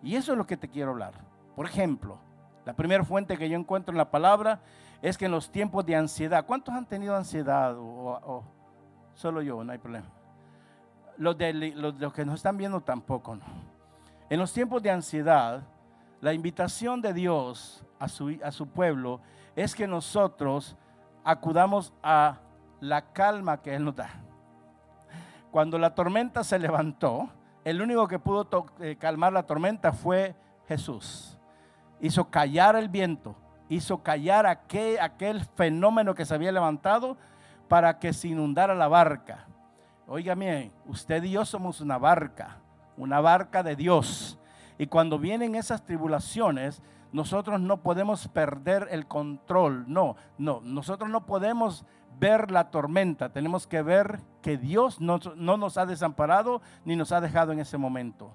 [0.02, 1.14] Y eso es lo que te quiero hablar.
[1.54, 2.18] Por ejemplo,
[2.66, 4.60] la primera fuente que yo encuentro en la palabra
[5.00, 7.74] es que en los tiempos de ansiedad, ¿cuántos han tenido ansiedad?
[9.14, 10.08] Solo yo, no hay problema.
[11.16, 13.75] Los, de, los que nos están viendo tampoco, ¿no?
[14.28, 15.62] En los tiempos de ansiedad,
[16.20, 19.20] la invitación de Dios a su, a su pueblo
[19.54, 20.76] es que nosotros
[21.22, 22.40] acudamos a
[22.80, 24.10] la calma que Él nos da.
[25.52, 27.30] Cuando la tormenta se levantó,
[27.64, 30.34] el único que pudo eh, calmar la tormenta fue
[30.66, 31.38] Jesús.
[32.00, 33.36] Hizo callar el viento,
[33.68, 37.16] hizo callar aquel, aquel fenómeno que se había levantado
[37.68, 39.46] para que se inundara la barca.
[40.08, 42.58] Oiga bien, usted y yo somos una barca
[42.96, 44.38] una barca de Dios.
[44.78, 46.82] Y cuando vienen esas tribulaciones,
[47.12, 49.84] nosotros no podemos perder el control.
[49.88, 51.84] No, no, nosotros no podemos
[52.18, 53.32] ver la tormenta.
[53.32, 57.60] Tenemos que ver que Dios no, no nos ha desamparado ni nos ha dejado en
[57.60, 58.30] ese momento.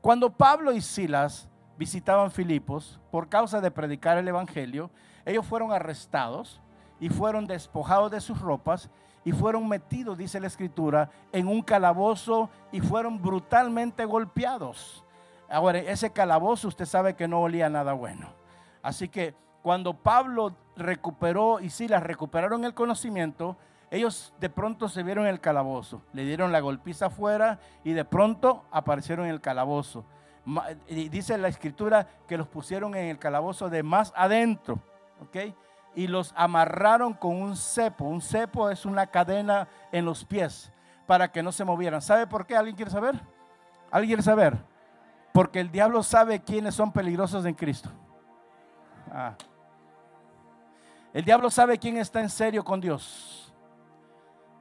[0.00, 4.90] Cuando Pablo y Silas visitaban Filipos por causa de predicar el Evangelio,
[5.24, 6.60] ellos fueron arrestados
[7.00, 8.90] y fueron despojados de sus ropas
[9.24, 15.04] y fueron metidos, dice la escritura, en un calabozo y fueron brutalmente golpeados.
[15.48, 18.28] Ahora, ese calabozo usted sabe que no olía nada bueno.
[18.82, 23.56] Así que cuando Pablo recuperó y Silas recuperaron el conocimiento,
[23.90, 28.04] ellos de pronto se vieron en el calabozo, le dieron la golpiza afuera y de
[28.04, 30.04] pronto aparecieron en el calabozo.
[30.88, 34.80] dice la escritura que los pusieron en el calabozo de más adentro,
[35.22, 35.54] ¿ok?
[35.94, 38.04] Y los amarraron con un cepo.
[38.04, 40.72] Un cepo es una cadena en los pies
[41.06, 42.02] para que no se movieran.
[42.02, 42.56] ¿Sabe por qué?
[42.56, 43.20] ¿Alguien quiere saber?
[43.90, 44.56] ¿Alguien quiere saber?
[45.32, 47.90] Porque el diablo sabe quiénes son peligrosos en Cristo.
[49.12, 49.34] Ah.
[51.12, 53.52] El diablo sabe quién está en serio con Dios.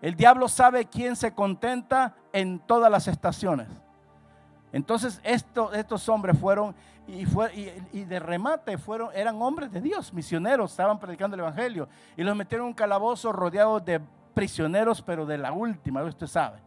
[0.01, 3.67] El diablo sabe quién se contenta en todas las estaciones.
[4.73, 6.75] Entonces estos hombres fueron
[7.07, 7.27] y,
[7.91, 12.35] y, de remate fueron, eran hombres de Dios, misioneros, estaban predicando el Evangelio y los
[12.35, 14.01] metieron en un calabozo rodeado de
[14.33, 16.57] prisioneros, pero de la última, usted sabe.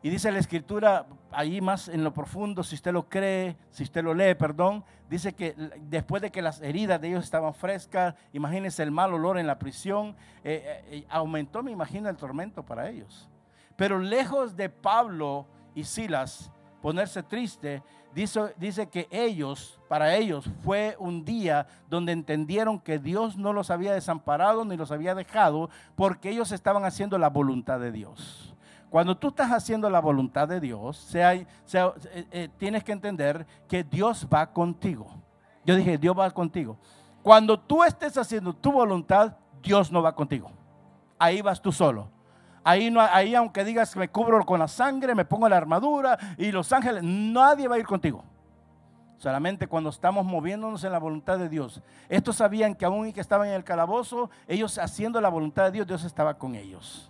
[0.00, 4.02] Y dice la escritura, ahí más en lo profundo, si usted lo cree, si usted
[4.02, 8.82] lo lee, perdón, dice que después de que las heridas de ellos estaban frescas, imagínense
[8.82, 13.28] el mal olor en la prisión, eh, eh, aumentó, me imagino, el tormento para ellos.
[13.76, 16.50] Pero lejos de Pablo y Silas
[16.82, 17.82] ponerse triste,
[18.14, 23.70] dice, dice que ellos, para ellos, fue un día donde entendieron que Dios no los
[23.70, 28.54] había desamparado ni los había dejado, porque ellos estaban haciendo la voluntad de Dios.
[28.90, 33.84] Cuando tú estás haciendo la voluntad de Dios, sea, eh, eh, tienes que entender que
[33.84, 35.06] Dios va contigo.
[35.64, 36.76] Yo dije, Dios va contigo.
[37.22, 40.50] Cuando tú estés haciendo tu voluntad, Dios no va contigo.
[41.18, 42.10] Ahí vas tú solo.
[42.64, 46.18] Ahí, no, ahí aunque digas que me cubro con la sangre, me pongo la armadura
[46.38, 48.24] y los ángeles, nadie va a ir contigo.
[49.18, 51.80] Solamente cuando estamos moviéndonos en la voluntad de Dios.
[52.08, 55.72] Estos sabían que aún y que estaban en el calabozo, ellos haciendo la voluntad de
[55.72, 57.08] Dios, Dios estaba con ellos.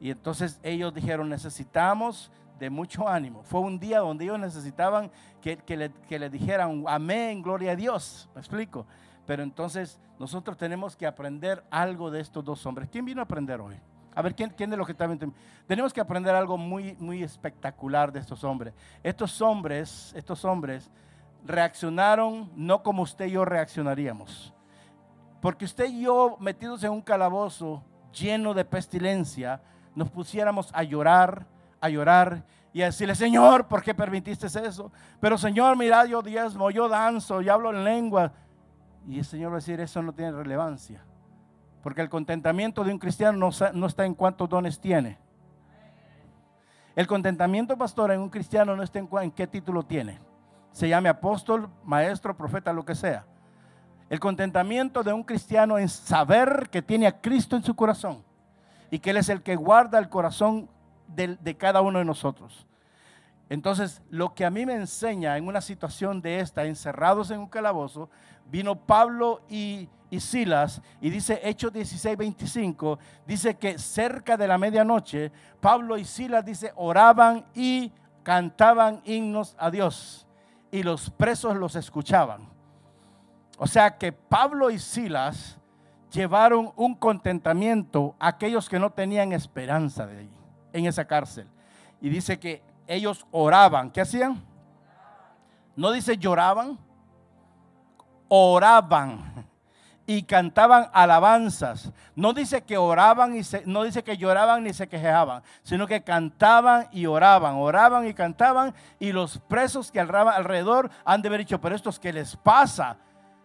[0.00, 3.42] Y entonces ellos dijeron, necesitamos de mucho ánimo.
[3.42, 8.28] Fue un día donde ellos necesitaban que, le, dijeran, amén, gloria a Dios.
[8.34, 8.86] Me explico.
[9.26, 12.88] Pero entonces nosotros tenemos que aprender algo de estos dos hombres.
[12.92, 13.76] ¿Quién vino a aprender hoy?
[14.20, 15.08] A ver, ¿quién, quién de los que está
[15.66, 18.74] Tenemos que aprender algo muy, muy espectacular de estos hombres.
[19.02, 20.90] Estos hombres, estos hombres
[21.46, 24.52] reaccionaron no como usted y yo reaccionaríamos.
[25.40, 29.62] Porque usted y yo metidos en un calabozo lleno de pestilencia,
[29.94, 31.46] nos pusiéramos a llorar,
[31.80, 34.92] a llorar y a decirle, Señor, ¿por qué permitiste eso?
[35.18, 38.34] Pero Señor, mira, yo diezmo, yo danzo, yo hablo en lengua.
[39.08, 41.02] Y el Señor va a decir, eso no tiene relevancia.
[41.82, 45.18] Porque el contentamiento de un cristiano no, está en cuántos dones tiene.
[46.94, 50.18] El contentamiento, pastor, en un cristiano no está en, qué título tiene.
[50.72, 53.24] Se llame apóstol, maestro, profeta, lo que sea.
[54.10, 58.24] El contentamiento de un cristiano es saber que tiene a Cristo en su corazón
[58.90, 60.68] y que Él es el que guarda el corazón
[61.06, 62.66] de, cada uno de nosotros.
[63.50, 67.48] Entonces, lo que a mí me enseña en una situación de esta, encerrados en un
[67.48, 68.08] calabozo,
[68.46, 74.56] vino Pablo y, y Silas, y dice Hechos 16, 25, dice que cerca de la
[74.56, 80.28] medianoche, Pablo y Silas, dice, oraban y cantaban himnos a Dios,
[80.70, 82.48] y los presos los escuchaban.
[83.58, 85.58] O sea que Pablo y Silas
[86.12, 90.30] llevaron un contentamiento a aquellos que no tenían esperanza de ahí,
[90.72, 91.48] en esa cárcel.
[92.00, 93.90] Y dice que ellos oraban.
[93.90, 94.42] ¿Qué hacían?
[95.76, 96.76] No dice lloraban,
[98.28, 99.46] oraban
[100.06, 101.92] y cantaban alabanzas.
[102.16, 106.88] No dice que oraban y no dice que lloraban ni se quejaban, sino que cantaban
[106.90, 111.76] y oraban, oraban y cantaban y los presos que alrededor han de haber dicho, pero
[111.76, 112.96] estos qué les pasa?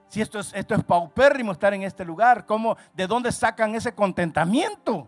[0.08, 3.94] Si esto es, esto es paupérrimo estar en este lugar, ¿cómo, ¿de dónde sacan ese
[3.94, 5.08] contentamiento?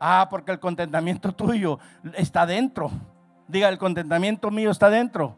[0.00, 1.78] Ah, porque el contentamiento tuyo
[2.14, 2.90] está dentro.
[3.48, 5.36] Diga, el contentamiento mío está dentro.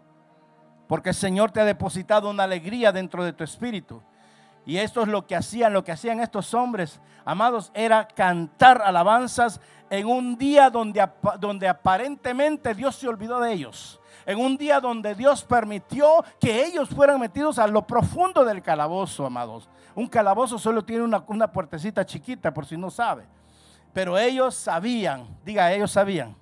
[0.89, 4.03] Porque el Señor te ha depositado una alegría dentro de tu espíritu.
[4.65, 9.61] Y esto es lo que hacían, lo que hacían estos hombres, amados, era cantar alabanzas
[9.91, 15.15] en un día donde, donde aparentemente Dios se olvidó de ellos en un día donde
[15.15, 19.69] Dios permitió que ellos fueran metidos a lo profundo del calabozo, amados.
[19.95, 23.25] Un calabozo solo tiene una, una puertecita chiquita, por si no sabe.
[23.93, 26.37] Pero ellos sabían, diga, ellos sabían.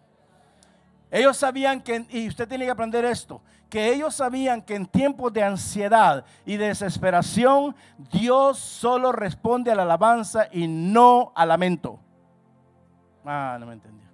[1.14, 5.32] Ellos sabían que, y usted tiene que aprender esto, que ellos sabían que en tiempos
[5.32, 7.76] de ansiedad y desesperación,
[8.10, 12.00] Dios solo responde a la alabanza y no al lamento.
[13.24, 14.08] Ah, no me entendió.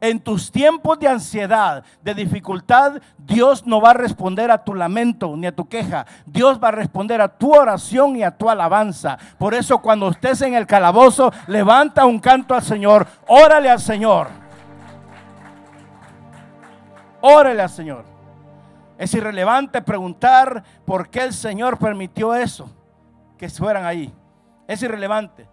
[0.00, 5.36] En tus tiempos de ansiedad, de dificultad, Dios no va a responder a tu lamento
[5.36, 6.06] ni a tu queja.
[6.26, 9.18] Dios va a responder a tu oración y a tu alabanza.
[9.36, 14.28] Por eso cuando estés en el calabozo, levanta un canto al Señor, órale al Señor.
[17.20, 18.04] Órale al Señor.
[18.98, 22.70] Es irrelevante preguntar por qué el Señor permitió eso,
[23.38, 24.12] que fueran ahí.
[24.66, 25.48] Es irrelevante.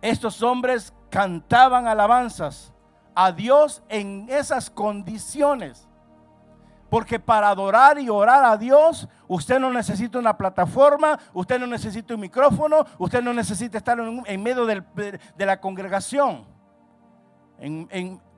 [0.00, 2.72] Estos hombres cantaban alabanzas
[3.14, 5.88] a Dios en esas condiciones.
[6.88, 12.14] Porque para adorar y orar a Dios, usted no necesita una plataforma, usted no necesita
[12.14, 14.82] un micrófono, usted no necesita estar en, medio de
[15.38, 16.46] la congregación.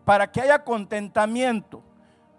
[0.04, 1.84] para que haya contentamiento,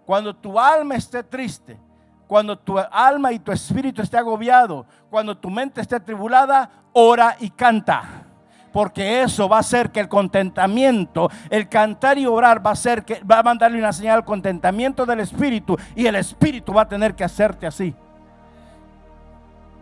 [0.06, 1.78] cuando tu alma esté triste,
[2.26, 7.50] cuando tu alma y tu espíritu esté agobiado, cuando tu mente esté tribulada, ora y
[7.50, 8.22] canta
[8.72, 13.04] porque eso va a hacer que el contentamiento, el cantar y orar va a hacer
[13.04, 16.88] que va a mandarle una señal al contentamiento del espíritu y el espíritu va a
[16.88, 17.94] tener que hacerte así.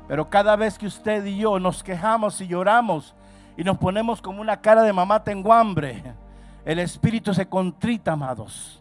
[0.09, 3.15] Pero cada vez que usted y yo nos quejamos y lloramos
[3.57, 6.03] y nos ponemos como una cara de mamá tengo hambre,
[6.65, 8.80] el espíritu se contrita, amados.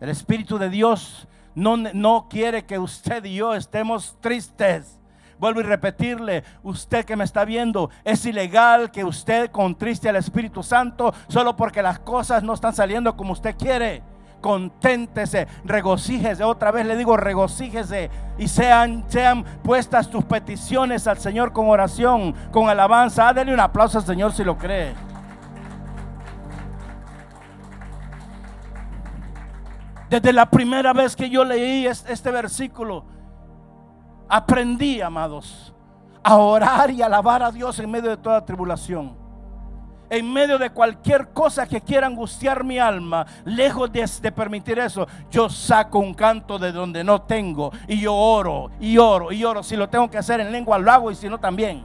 [0.00, 4.98] El espíritu de Dios no, no quiere que usted y yo estemos tristes.
[5.38, 10.64] Vuelvo a repetirle, usted que me está viendo, es ilegal que usted contriste al Espíritu
[10.64, 14.02] Santo solo porque las cosas no están saliendo como usted quiere.
[14.40, 16.44] Conténtese, regocíjese.
[16.44, 22.34] Otra vez le digo, regocíjese y sean, sean puestas tus peticiones al Señor con oración,
[22.52, 23.32] con alabanza.
[23.32, 25.07] Dale un aplauso al Señor si lo cree.
[30.08, 33.04] Desde la primera vez que yo leí este versículo,
[34.28, 35.72] Aprendí, amados,
[36.22, 39.16] a orar y alabar a Dios en medio de toda tribulación.
[40.10, 45.48] En medio de cualquier cosa que quiera angustiar mi alma, lejos de, permitir eso, yo
[45.50, 49.62] saco un canto de donde no tengo y yo oro y oro y oro.
[49.62, 51.84] Si lo tengo que hacer en lengua, lo hago y si no, también.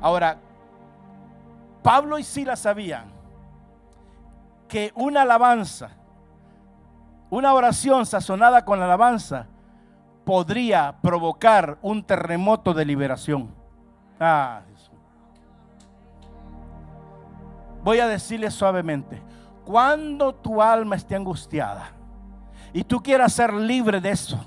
[0.00, 0.38] Ahora,
[1.82, 3.12] Pablo y Silas sabían
[4.68, 5.90] que una alabanza,
[7.32, 9.46] una oración sazonada con la alabanza,
[10.22, 13.48] podría provocar un terremoto de liberación.
[14.20, 14.60] Ah,
[17.82, 19.22] Voy a decirle suavemente,
[19.64, 21.92] cuando tu alma esté angustiada
[22.70, 24.38] y tú quieras ser libre de eso,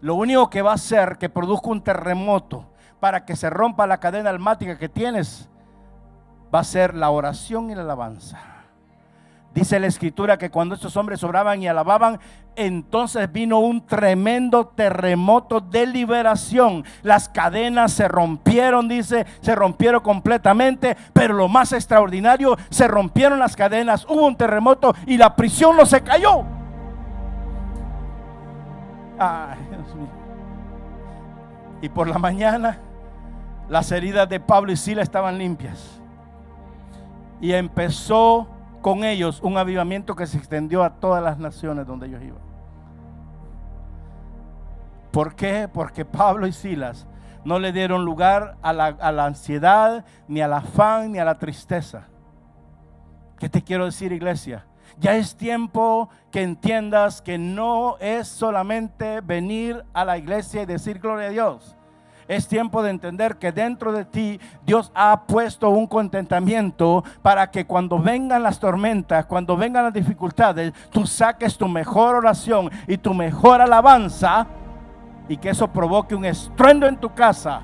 [0.00, 3.98] lo único que va a hacer que produzca un terremoto para que se rompa la
[3.98, 5.50] cadena almática que tienes
[6.54, 8.51] va a ser la oración y la alabanza.
[9.54, 12.18] Dice la escritura que cuando estos hombres oraban y alababan,
[12.56, 16.84] entonces vino un tremendo terremoto de liberación.
[17.02, 23.54] Las cadenas se rompieron, dice, se rompieron completamente, pero lo más extraordinario, se rompieron las
[23.54, 26.44] cadenas, hubo un terremoto y la prisión no se cayó.
[29.18, 30.08] Ay, Dios mío.
[31.82, 32.78] Y por la mañana,
[33.68, 36.00] las heridas de Pablo y Sila estaban limpias.
[37.40, 38.48] Y empezó
[38.82, 42.42] con ellos un avivamiento que se extendió a todas las naciones donde ellos iban.
[45.10, 45.68] ¿Por qué?
[45.72, 47.06] Porque Pablo y Silas
[47.44, 51.38] no le dieron lugar a la, a la ansiedad, ni al afán, ni a la
[51.38, 52.08] tristeza.
[53.38, 54.66] ¿Qué te quiero decir, iglesia?
[54.98, 60.98] Ya es tiempo que entiendas que no es solamente venir a la iglesia y decir
[60.98, 61.76] gloria a Dios
[62.36, 67.66] es tiempo de entender que dentro de ti Dios ha puesto un contentamiento para que
[67.66, 73.14] cuando vengan las tormentas, cuando vengan las dificultades, tú saques tu mejor oración y tu
[73.14, 74.46] mejor alabanza
[75.28, 77.62] y que eso provoque un estruendo en tu casa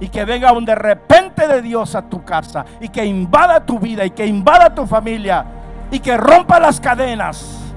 [0.00, 3.78] y que venga un de repente de Dios a tu casa y que invada tu
[3.78, 5.44] vida y que invada tu familia
[5.90, 7.69] y que rompa las cadenas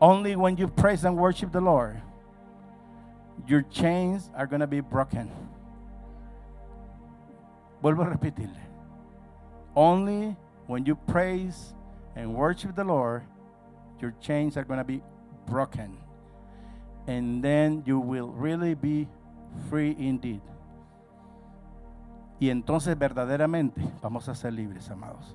[0.00, 2.00] Only when you praise and worship the Lord,
[3.46, 5.30] your chains are going to be broken.
[7.82, 8.56] Vuelvo a repetirle.
[9.76, 10.36] Only
[10.66, 11.74] when you praise
[12.16, 13.22] and worship the Lord,
[14.00, 15.02] your chains are going to be
[15.46, 15.96] broken.
[17.06, 19.08] And then you will really be
[19.68, 20.40] free indeed.
[22.40, 25.34] Y entonces verdaderamente vamos a ser libres, amados.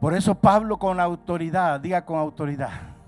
[0.00, 2.99] Por eso Pablo con autoridad, diga con autoridad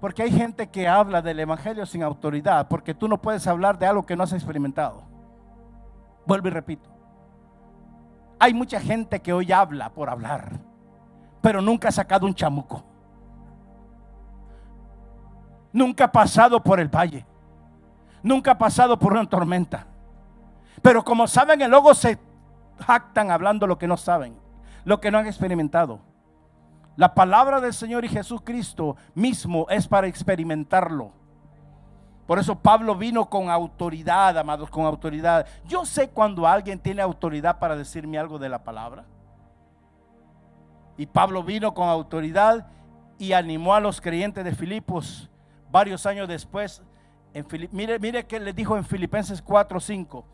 [0.00, 3.86] porque hay gente que habla del Evangelio sin autoridad, porque tú no puedes hablar de
[3.86, 5.02] algo que no has experimentado.
[6.26, 6.88] Vuelvo y repito.
[8.38, 10.52] Hay mucha gente que hoy habla por hablar,
[11.40, 12.84] pero nunca ha sacado un chamuco.
[15.72, 17.26] Nunca ha pasado por el valle.
[18.22, 19.86] Nunca ha pasado por una tormenta.
[20.80, 22.18] Pero como saben, el se
[22.80, 24.36] jactan hablando lo que no saben,
[24.84, 26.00] lo que no han experimentado.
[26.98, 31.12] La palabra del Señor y Jesucristo mismo es para experimentarlo.
[32.26, 35.46] Por eso Pablo vino con autoridad, amados, con autoridad.
[35.64, 39.04] Yo sé cuando alguien tiene autoridad para decirme algo de la palabra.
[40.96, 42.66] Y Pablo vino con autoridad
[43.16, 45.30] y animó a los creyentes de Filipos
[45.70, 46.82] varios años después.
[47.32, 50.26] En mire, mire que le dijo en Filipenses 4, 5.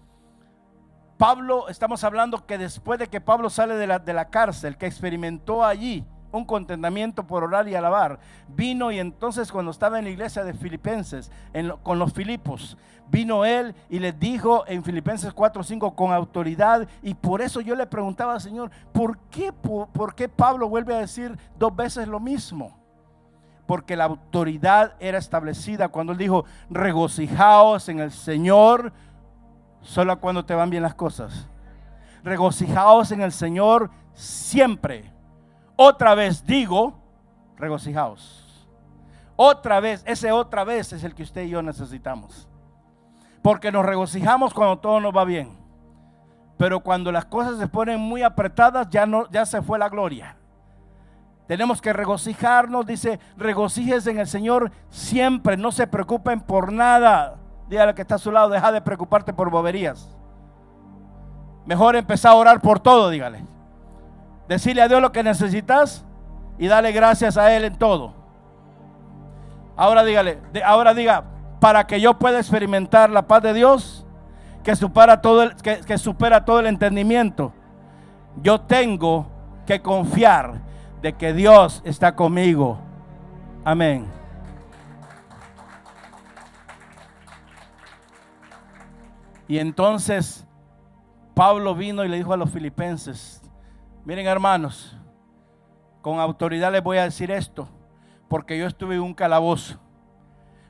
[1.19, 4.87] Pablo, estamos hablando que después de que Pablo sale de la, de la cárcel, que
[4.87, 6.07] experimentó allí
[6.37, 8.18] un contentamiento por orar y alabar,
[8.49, 11.30] vino y entonces cuando estaba en la iglesia de Filipenses,
[11.82, 12.76] con los Filipos,
[13.09, 17.87] vino él y le dijo en Filipenses 4:5 con autoridad, y por eso yo le
[17.87, 22.76] preguntaba al Señor, ¿por qué, por qué Pablo vuelve a decir dos veces lo mismo?
[23.66, 28.93] Porque la autoridad era establecida cuando él dijo, regocijaos en el Señor
[29.80, 31.49] solo cuando te van bien las cosas.
[32.24, 35.14] Regocijaos en el Señor siempre.
[35.77, 36.95] Otra vez digo,
[37.57, 38.45] regocijaos.
[39.37, 42.49] Otra vez, ese otra vez es el que usted y yo necesitamos.
[43.43, 45.59] Porque nos regocijamos cuando todo nos va bien.
[46.57, 50.37] Pero cuando las cosas se ponen muy apretadas, ya, no, ya se fue la gloria.
[51.49, 57.37] Tenemos que regocijarnos, dice, regocijes en el Señor siempre, no se preocupen por nada.
[57.68, 60.16] Dígale que está a su lado, deja de preocuparte por boberías.
[61.66, 63.45] Mejor empezar a orar por todo, dígale.
[64.49, 66.05] Decirle a Dios lo que necesitas
[66.59, 68.14] y dale gracias a Él en todo.
[69.76, 71.24] Ahora dígale, ahora diga,
[71.61, 74.07] para que yo pueda experimentar la paz de Dios
[74.62, 77.53] que supera todo el, que supera todo el entendimiento,
[78.42, 79.26] yo tengo
[79.66, 80.61] que confiar
[81.03, 82.78] de que Dios está conmigo.
[83.64, 84.07] Amén.
[89.47, 90.47] Y entonces
[91.34, 93.42] Pablo vino y le dijo a los filipenses,
[94.05, 94.97] miren hermanos,
[96.03, 97.69] con autoridad les voy a decir esto,
[98.29, 99.79] porque yo estuve en un calabozo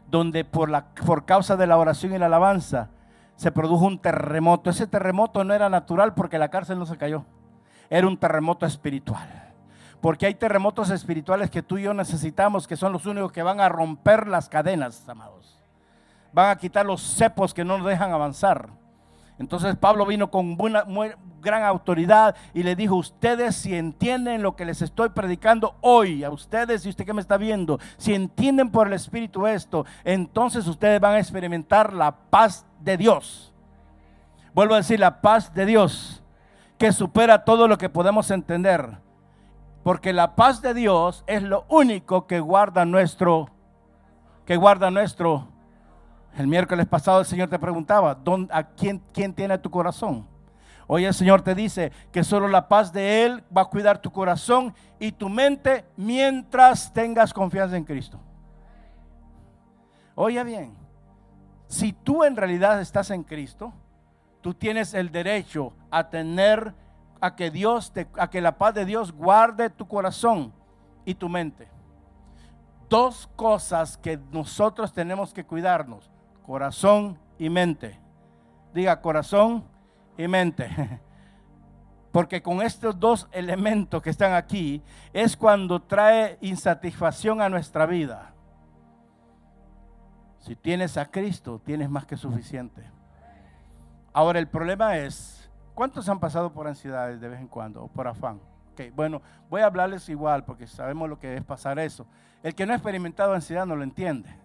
[0.09, 0.70] donde por,
[1.07, 2.91] por causa de la oración y la alabanza
[3.37, 4.70] se produjo un terremoto.
[4.70, 7.24] Ese terremoto no era natural porque la cárcel no se cayó,
[7.91, 9.28] era un terremoto espiritual.
[10.01, 13.61] Porque hay terremotos espirituales que tú y yo necesitamos, que son los únicos que van
[13.61, 15.55] a romper las cadenas, amados
[16.35, 18.68] van a quitar los cepos que no nos dejan avanzar.
[19.39, 20.85] Entonces Pablo vino con buena,
[21.41, 26.30] gran autoridad y le dijo, ustedes si entienden lo que les estoy predicando hoy, a
[26.30, 31.01] ustedes y usted que me está viendo, si entienden por el Espíritu esto, entonces ustedes
[31.01, 33.53] van a experimentar la paz de Dios.
[34.55, 36.22] Vuelvo a decir, la paz de Dios,
[36.78, 38.99] que supera todo lo que podemos entender.
[39.82, 43.51] Porque la paz de Dios es lo único que guarda nuestro,
[44.47, 45.49] que guarda nuestro
[46.37, 48.18] el miércoles pasado el Señor te preguntaba,
[48.51, 50.26] ¿a quién, quién tiene tu corazón?
[50.87, 54.11] Hoy el Señor te dice que solo la paz de Él va a cuidar tu
[54.11, 58.20] corazón y tu mente mientras tengas confianza en Cristo.
[60.14, 60.76] Oye bien,
[61.68, 63.72] si tú en realidad estás en Cristo,
[64.43, 66.74] tú tienes el derecho a tener,
[67.20, 70.53] a que Dios, a que la paz de Dios guarde tu corazón
[71.05, 71.68] y tu mente.
[72.91, 76.13] Dos cosas que nosotros tenemos que cuidarnos
[76.45, 77.99] corazón y mente.
[78.72, 79.64] Diga corazón
[80.16, 80.68] y mente.
[82.12, 84.82] Porque con estos dos elementos que están aquí
[85.12, 88.32] es cuando trae insatisfacción a nuestra vida.
[90.38, 92.84] Si tienes a Cristo, tienes más que suficiente.
[94.12, 98.07] Ahora el problema es, ¿cuántos han pasado por ansiedades de vez en cuando o por
[98.07, 98.40] afán?
[98.74, 102.07] Okay, bueno, voy a hablarles igual porque sabemos lo que es pasar eso.
[102.42, 104.43] El que no ha experimentado ansiedad no lo entiende.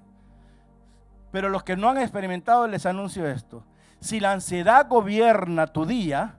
[1.31, 3.63] Pero los que no han experimentado les anuncio esto.
[3.99, 6.35] Si la ansiedad gobierna tu día,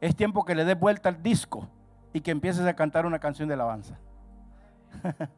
[0.00, 1.68] es tiempo que le des vuelta al disco
[2.12, 3.98] y que empieces a cantar una canción de alabanza.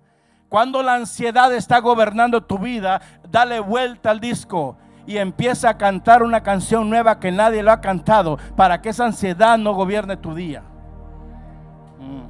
[0.49, 4.77] Cuando la ansiedad está gobernando tu vida, dale vuelta al disco
[5.07, 9.07] y empieza a cantar una canción nueva que nadie lo ha cantado para que esa
[9.07, 10.63] ansiedad no gobierne tu día.
[11.99, 12.23] Mm.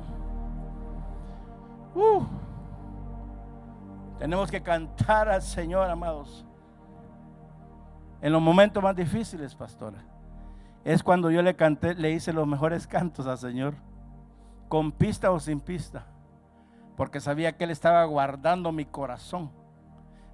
[1.98, 2.26] Uh.
[4.18, 6.47] Tenemos que cantar al Señor, amados.
[8.20, 9.98] En los momentos más difíciles, pastora,
[10.84, 13.74] es cuando yo le canté, le hice los mejores cantos al Señor,
[14.68, 16.06] con pista o sin pista,
[16.96, 19.50] porque sabía que Él estaba guardando mi corazón,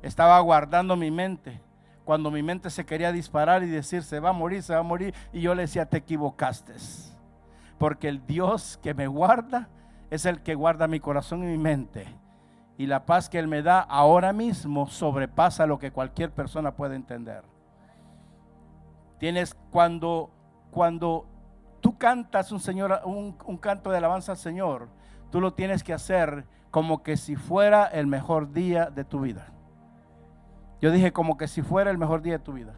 [0.02, 1.60] estaba guardando mi mente.
[2.04, 4.82] Cuando mi mente se quería disparar y decir, se va a morir, se va a
[4.82, 6.74] morir, y yo le decía, te equivocaste.
[7.78, 9.68] porque el Dios que me guarda
[10.10, 12.06] es el que guarda mi corazón y mi mente.
[12.76, 16.96] Y la paz que Él me da ahora mismo sobrepasa lo que cualquier persona puede
[16.96, 17.53] entender.
[19.24, 20.28] Tienes cuando,
[20.70, 21.26] cuando
[21.80, 24.90] tú cantas un, señor, un, un canto de alabanza al Señor,
[25.30, 29.46] tú lo tienes que hacer como que si fuera el mejor día de tu vida.
[30.82, 32.74] Yo dije como que si fuera el mejor día de tu vida.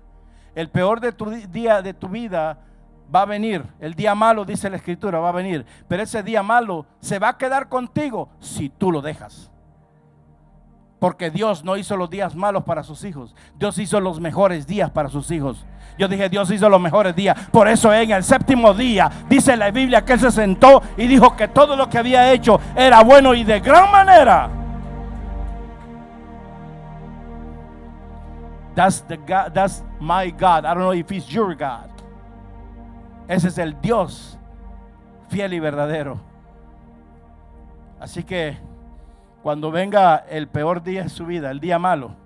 [0.54, 2.60] El peor de tu día de tu vida
[3.12, 3.66] va a venir.
[3.80, 5.66] El día malo, dice la escritura, va a venir.
[5.88, 9.50] Pero ese día malo se va a quedar contigo si tú lo dejas.
[10.98, 13.34] Porque Dios no hizo los días malos para sus hijos.
[13.58, 15.64] Dios hizo los mejores días para sus hijos.
[15.98, 17.38] Yo dije, Dios hizo los mejores días.
[17.50, 21.36] Por eso en el séptimo día dice la Biblia que Él se sentó y dijo
[21.36, 24.50] que todo lo que había hecho era bueno y de gran manera.
[28.74, 30.66] That's, the God, that's my God.
[30.66, 31.88] I don't know if it's your God.
[33.26, 34.38] Ese es el Dios
[35.28, 36.20] fiel y verdadero.
[37.98, 38.58] Así que
[39.46, 42.16] cuando venga el peor día de su vida, el día malo,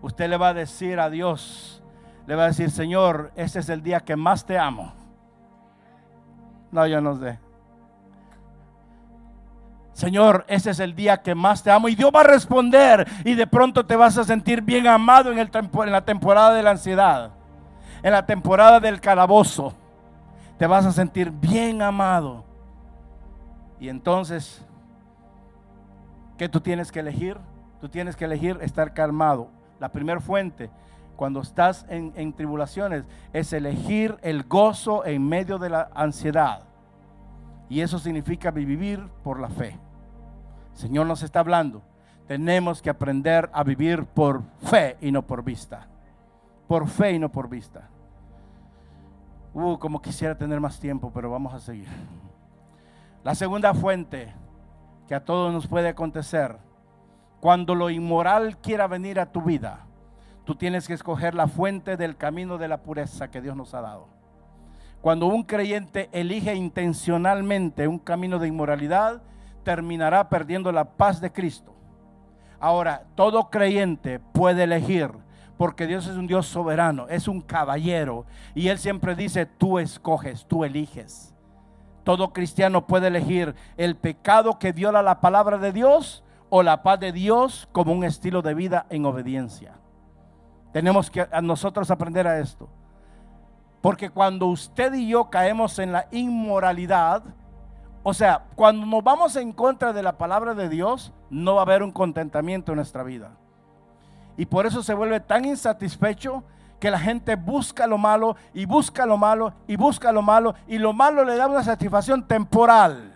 [0.00, 1.82] usted le va a decir a Dios,
[2.24, 4.92] le va a decir, Señor, este es el día que más te amo.
[6.70, 7.40] No, yo no sé.
[9.92, 11.88] Señor, ese es el día que más te amo.
[11.88, 15.40] Y Dios va a responder y de pronto te vas a sentir bien amado en,
[15.40, 17.32] el en la temporada de la ansiedad,
[18.04, 19.74] en la temporada del calabozo
[20.58, 22.44] te vas a sentir bien amado.
[23.80, 24.64] Y entonces,
[26.42, 27.38] ¿qué tú tienes que elegir?
[27.80, 29.48] Tú tienes que elegir estar calmado.
[29.78, 30.70] La primera fuente,
[31.14, 36.64] cuando estás en, tribulaciones, es elegir el gozo en medio de la ansiedad.
[37.68, 39.78] Y eso significa vivir por la fe.
[40.74, 41.80] Señor nos está hablando.
[42.26, 45.86] Tenemos que aprender a vivir por fe y no por vista.
[46.66, 47.88] Por fe y no por vista.
[49.54, 51.86] Uh, como quisiera tener más tiempo, pero vamos a seguir.
[53.22, 54.41] La segunda fuente
[55.08, 56.56] que a todos nos puede acontecer,
[57.40, 59.86] cuando lo inmoral quiera venir a tu vida,
[60.44, 63.80] tú tienes que escoger la fuente del camino de la pureza que Dios nos ha
[63.80, 64.06] dado.
[65.00, 69.22] Cuando un creyente elige intencionalmente un camino de inmoralidad,
[69.64, 71.74] terminará perdiendo la paz de Cristo.
[72.60, 75.10] Ahora, todo creyente puede elegir
[75.56, 78.24] porque Dios es un Dios soberano, es un caballero.
[78.54, 81.31] Y Él siempre dice, tú escoges, tú eliges.
[82.04, 87.00] Todo cristiano puede elegir el pecado que viola la palabra de Dios o la paz
[87.00, 89.74] de Dios como un estilo de vida en obediencia.
[90.72, 92.68] Tenemos que a nosotros aprender a esto.
[93.80, 97.22] Porque cuando usted y yo caemos en la inmoralidad,
[98.02, 101.64] o sea, cuando nos vamos en contra de la palabra de Dios, no va a
[101.64, 103.32] haber un contentamiento en nuestra vida.
[104.36, 106.42] Y por eso se vuelve tan insatisfecho
[106.82, 110.78] que la gente busca lo malo y busca lo malo y busca lo malo y
[110.78, 113.12] lo malo le da una satisfacción temporal.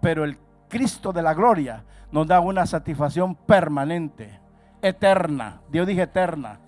[0.00, 0.36] Pero el
[0.68, 4.40] Cristo de la gloria nos da una satisfacción permanente,
[4.82, 5.60] eterna.
[5.70, 6.58] Dios dije eterna.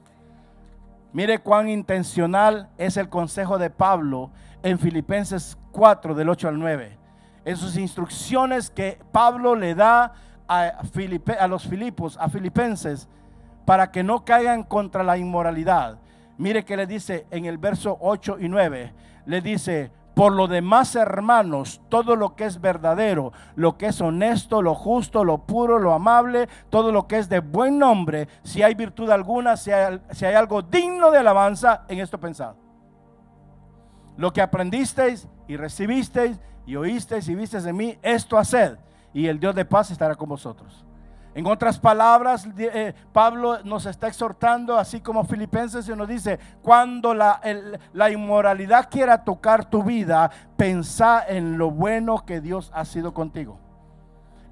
[1.13, 4.31] Mire cuán intencional es el consejo de Pablo
[4.63, 6.97] en Filipenses 4 del 8 al 9.
[7.45, 10.13] En sus instrucciones que Pablo le da
[10.47, 10.73] a,
[11.41, 13.09] a los Filipos, a Filipenses,
[13.69, 15.99] para que no caigan contra la inmoralidad.
[16.39, 18.95] Mire que le dice en el verso 8 y 9,
[19.27, 24.63] le dice, por lo demás, hermanos, todo lo que es verdadero, lo que es honesto,
[24.63, 28.75] lo justo, lo puro, lo amable, todo lo que es de buen nombre, si hay
[28.75, 32.55] virtud alguna, si hay, algo digno de alabanza, en esto pensad.
[34.17, 38.79] Lo que aprendisteis y recibisteis y oísteis y visteis de mí, esto haced
[39.13, 40.88] y el Dios de paz estará con vosotros.
[41.39, 47.15] En otras palabras, eh, Pablo nos está exhortando, así como Filipenses se nos dice, cuando
[47.15, 47.41] la,
[48.11, 53.57] inmoralidad quiera tocar tu vida, pensá en lo bueno que Dios ha sido contigo.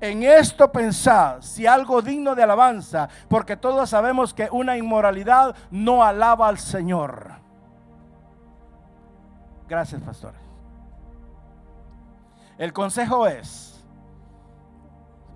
[0.01, 6.05] En esto pensá, si algo digno de alabanza, porque todos sabemos que una inmoralidad no
[6.05, 7.33] alaba al Señor.
[9.69, 10.35] Gracias, pastor.
[12.59, 13.76] El consejo es,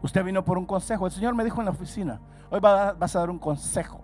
[0.03, 1.07] Usted vino por un consejo.
[1.07, 2.21] El Señor me dijo en la oficina,
[2.51, 4.01] hoy vas a dar un consejo.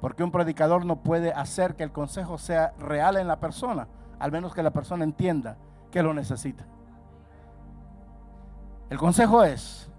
[0.00, 3.88] Porque un predicador no puede hacer que el consejo sea real en la persona,
[4.18, 5.56] al menos que la persona entienda
[5.90, 6.64] que lo necesita.
[8.90, 9.90] El consejo es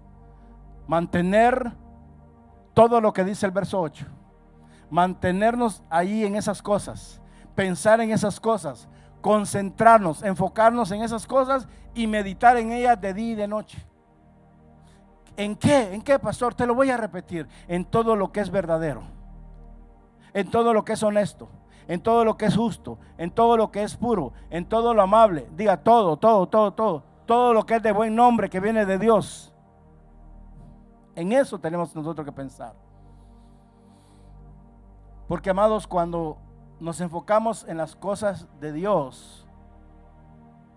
[0.86, 1.72] mantener
[2.74, 4.06] todo lo que dice el verso 8.
[4.90, 7.20] Mantenernos ahí en esas cosas,
[7.54, 8.88] pensar en esas cosas,
[9.20, 13.86] concentrarnos, enfocarnos en esas cosas y meditar en ellas de día y de noche.
[15.36, 15.94] ¿En qué?
[15.94, 16.54] ¿En qué, pastor?
[16.54, 17.48] Te lo voy a repetir.
[17.68, 19.02] En todo lo que es verdadero.
[20.32, 21.48] En todo lo que es honesto.
[21.88, 25.02] en todo lo que es justo, en todo lo que es puro, en todo lo
[25.02, 25.48] amable.
[25.56, 27.02] Diga todo, todo, todo, todo.
[27.26, 29.52] Todo lo que es de buen nombre que viene de Dios.
[31.14, 32.74] En eso tenemos nosotros que pensar.
[35.28, 36.36] Porque amados, cuando
[36.80, 39.46] nos enfocamos en las cosas de Dios,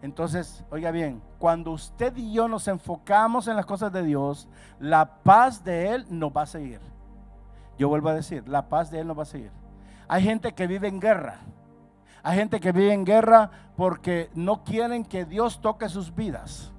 [0.02, 4.48] entonces, oiga bien, cuando usted y yo nos enfocamos en las cosas de Dios,
[4.80, 6.80] la paz de Él nos va a seguir.
[7.78, 9.52] Yo vuelvo a decir, la paz de Él nos va a seguir.
[10.08, 11.40] Hay gente que vive en guerra.
[12.24, 16.72] Hay gente que vive en guerra porque no quieren que Dios toque sus vidas.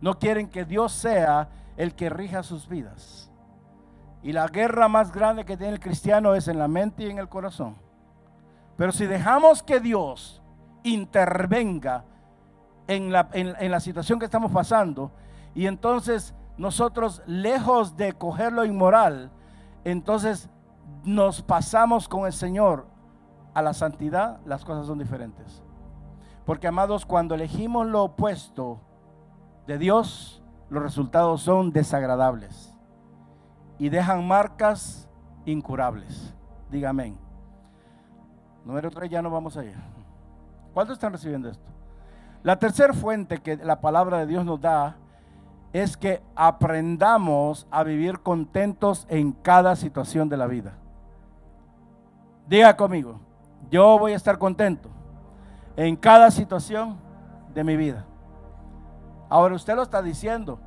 [0.00, 3.30] No quieren que Dios sea el que rija sus vidas.
[4.22, 7.18] Y la guerra más grande que tiene el cristiano es en la mente y en
[7.18, 7.76] el corazón.
[8.76, 10.42] Pero si dejamos que Dios
[10.82, 12.04] intervenga
[12.88, 15.12] en la, en la situación que estamos pasando,
[15.54, 19.30] y entonces nosotros, lejos de coger lo inmoral,
[19.84, 20.50] entonces
[21.04, 22.86] nos pasamos con el Señor
[23.54, 25.62] a la santidad, las cosas son diferentes.
[26.44, 28.80] Porque amados, cuando elegimos lo opuesto
[29.66, 32.74] de Dios, los resultados son desagradables
[33.78, 35.08] y dejan marcas
[35.44, 36.34] incurables.
[36.70, 37.18] Diga amén.
[38.64, 39.76] Número tres, ya no vamos a ir.
[40.74, 41.68] ¿Cuántos están recibiendo esto?
[42.42, 44.96] La tercera fuente que la palabra de Dios nos da
[45.72, 50.74] es que aprendamos a vivir contentos en cada situación de la vida.
[52.46, 53.20] Diga conmigo,
[53.70, 54.88] yo voy a estar contento
[55.76, 56.96] en cada situación
[57.52, 58.06] de mi vida.
[59.28, 60.58] Ahora usted lo está diciendo.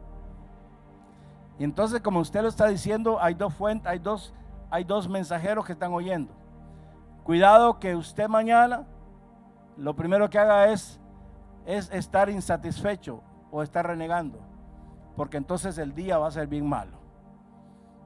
[1.57, 4.33] Y entonces como usted lo está diciendo, hay dos fuentes, hay dos,
[4.69, 6.31] hay dos mensajeros que están oyendo.
[7.23, 8.85] Cuidado que usted mañana
[9.77, 11.00] lo primero que haga es,
[11.71, 14.39] es estar insatisfecho o estar renegando.
[15.15, 16.97] Porque entonces el día va a ser bien malo.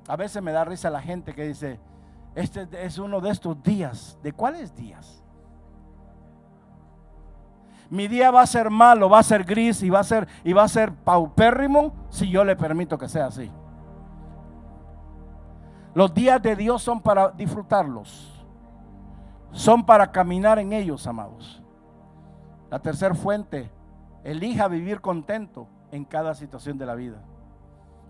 [0.08, 1.80] A veces me da risa la gente que dice,
[2.36, 4.20] este es uno de estos días.
[4.22, 5.24] ¿De cuáles días?
[7.90, 10.54] Mi día va a ser malo, va a ser gris y va a ser, y
[10.54, 13.52] va a ser paupérrimo si yo le permito que sea así.
[15.96, 18.32] Los días de Dios son para disfrutarlos.
[19.52, 21.65] Son para caminar en ellos, amados.
[22.70, 23.70] La tercera fuente,
[24.24, 27.22] elija vivir contento en cada situación de la vida.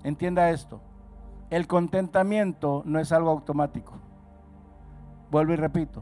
[0.03, 0.81] Entienda esto.
[1.49, 3.93] El contentamiento no es algo automático.
[5.29, 6.01] Vuelvo y repito.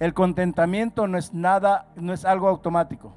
[0.00, 3.12] El contentamiento no es nada, no es algo automático.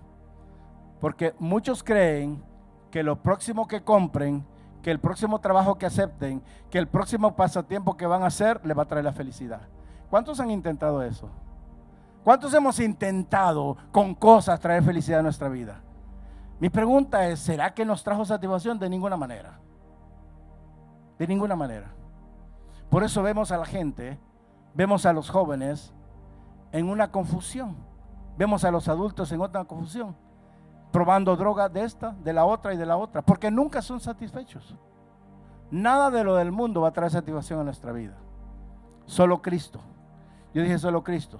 [1.01, 2.43] Porque muchos creen
[2.91, 4.45] que lo próximo que compren,
[4.81, 8.77] que el próximo trabajo que acepten, que el próximo pasatiempo que van a hacer les
[8.77, 9.61] va a traer la felicidad.
[10.09, 11.29] ¿Cuántos han intentado eso?
[12.27, 15.79] ¿Cuántos hemos intentado con cosas traer felicidad a nuestra vida?
[16.59, 18.77] Mi pregunta es, ¿será que nos trajo satisfacción?
[18.77, 19.57] De ninguna manera.
[21.17, 21.87] De ninguna manera.
[22.89, 24.19] Por eso vemos a la gente
[24.73, 25.93] Vemos a los jóvenes
[26.73, 27.77] en una confusión.
[28.37, 30.13] Vemos a los adultos en otra confusión.
[30.91, 33.21] Probando droga de esta, de la otra y de la otra.
[33.21, 34.75] Porque nunca son satisfechos.
[35.71, 38.17] Nada de lo del mundo va a traer satisfacción a nuestra vida.
[39.05, 39.79] Solo Cristo.
[40.53, 41.39] Yo dije solo Cristo.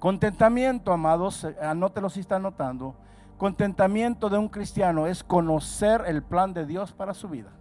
[0.00, 2.96] Contentamiento, amados, anótelo si está anotando.
[3.38, 7.52] Contentamiento de un cristiano es conocer el plan de Dios para su vida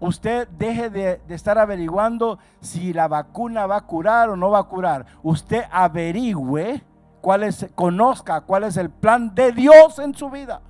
[0.00, 4.64] usted deje de, estar averiguando si la vacuna va a curar o no va a
[4.64, 5.06] curar.
[5.22, 6.82] Usted averigüe
[7.20, 10.60] cuál es, conozca cuál es el plan de Dios en su vida.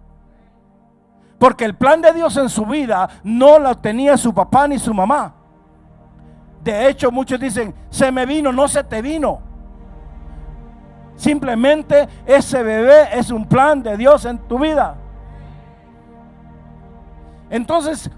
[1.38, 4.92] Porque el plan de Dios en su vida no lo tenía su papá ni su
[4.92, 5.34] mamá.
[6.62, 9.40] De hecho, muchos dicen, se me vino, no se te vino.
[11.18, 14.96] Simplemente ese bebé es un plan de Dios en tu vida.
[17.50, 18.10] Entonces,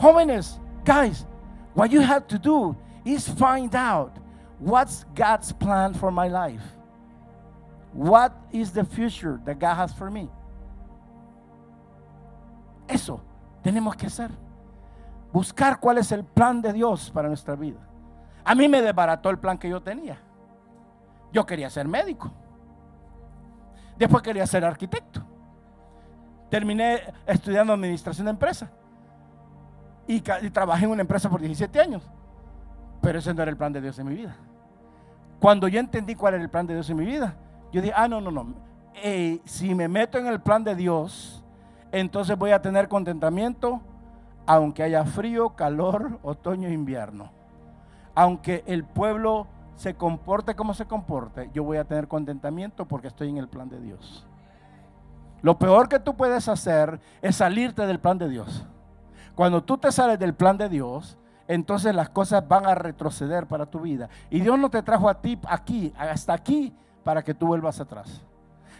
[0.00, 1.26] Jóvenes, guys,
[1.74, 2.74] what you have to do
[3.04, 4.12] is find out
[4.58, 6.62] what's God's plan for my life.
[7.92, 10.28] What is the future that God has for me?
[12.88, 13.20] Eso
[13.62, 14.30] tenemos que hacer.
[15.32, 17.78] Buscar cuál es el plan de Dios para nuestra vida.
[18.44, 20.18] A mí me desbarató el plan que yo tenía.
[21.32, 22.30] Yo quería ser médico.
[23.96, 25.22] Después quería ser arquitecto.
[26.48, 28.68] Terminé estudiando administración de empresas
[30.06, 32.02] y, trabajé en una empresa por 17 años.
[33.00, 34.36] Pero ese no era el plan de Dios en mi vida.
[35.38, 37.34] Cuando yo entendí cuál era el plan de Dios en mi vida,
[37.72, 38.54] yo dije, ah, no, no, no.
[39.44, 41.44] si me meto en el plan de Dios,
[41.92, 43.80] entonces voy a tener contentamiento,
[44.46, 47.30] aunque haya frío, calor, otoño e invierno.
[48.14, 49.46] Aunque el pueblo
[49.80, 53.70] se comporte como se comporte, yo voy a tener contentamiento porque estoy en el plan
[53.70, 54.26] de Dios.
[55.40, 58.66] Lo peor que tú puedes hacer es salirte del plan de Dios.
[59.34, 61.16] Cuando tú te sales del plan de Dios,
[61.48, 64.10] entonces las cosas van a retroceder para tu vida.
[64.28, 68.20] Y Dios no te trajo a ti aquí, hasta aquí, para que tú vuelvas atrás.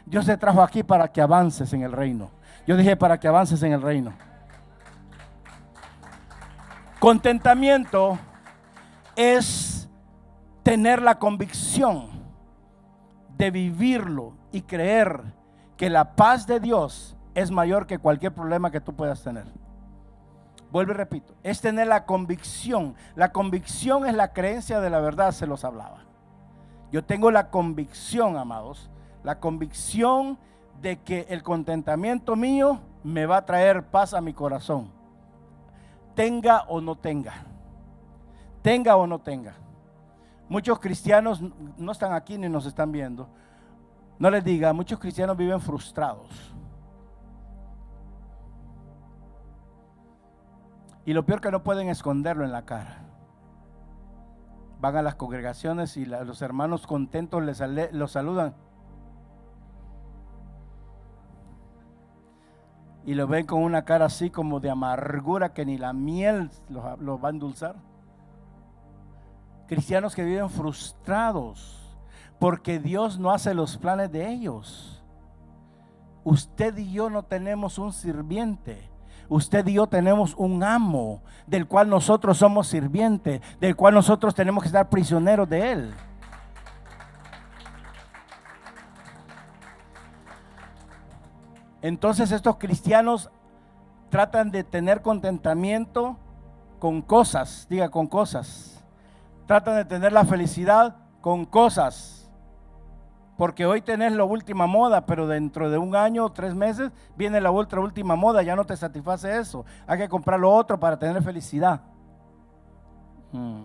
[0.05, 2.31] Dios te trajo aquí para que avances en el reino.
[2.67, 4.13] Yo dije para que avances en el reino.
[6.99, 8.19] Contentamiento
[9.17, 9.80] es
[10.71, 12.07] tener la convicción
[13.37, 15.21] de vivirlo y creer
[15.77, 19.47] que la paz de Dios es mayor que cualquier problema que tú puedas tener.
[20.71, 22.95] Vuelvo y repito, es tener la convicción.
[23.17, 26.05] La convicción es la creencia de la verdad, se los hablaba.
[26.93, 28.93] Yo tengo la convicción, amados,
[29.25, 30.39] la convicción
[30.81, 34.93] de que el contentamiento mío me va a traer paz a mi corazón.
[36.15, 37.45] Tenga o no tenga.
[38.63, 39.57] Tenga o no tenga.
[40.51, 41.41] Muchos cristianos
[41.79, 43.29] no están aquí ni nos están viendo.
[44.19, 46.53] No les diga, muchos cristianos viven frustrados.
[51.07, 53.05] Y lo peor que no pueden esconderlo en la cara.
[54.81, 58.57] Van a las congregaciones y los hermanos contentos les los saludan.
[63.07, 66.85] Y lo ven con una cara así como de amargura que ni la miel los
[67.25, 67.77] va a endulzar.
[69.71, 71.97] Cristianos que viven frustrados
[72.39, 75.03] porque Dios no hace los planes de ellos.
[76.25, 78.91] Usted y yo no tenemos un sirviente
[79.31, 84.63] usted y yo tenemos un amo del cual nosotros somos sirvientes, del cual nosotros tenemos
[84.63, 85.95] que estar prisioneros de él.
[91.81, 93.31] Entonces estos cristianos
[94.11, 96.19] tratan de tener contentamiento
[96.79, 98.70] con cosas, diga con cosas.
[99.51, 102.31] Tratan de tener la felicidad con cosas.
[103.37, 107.41] Porque hoy tenés la última moda, pero dentro de un año o tres meses viene
[107.41, 109.65] la otra última moda, ya no te satisface eso.
[109.89, 111.81] Hay que comprar lo otro para tener felicidad.
[113.33, 113.65] Hmm.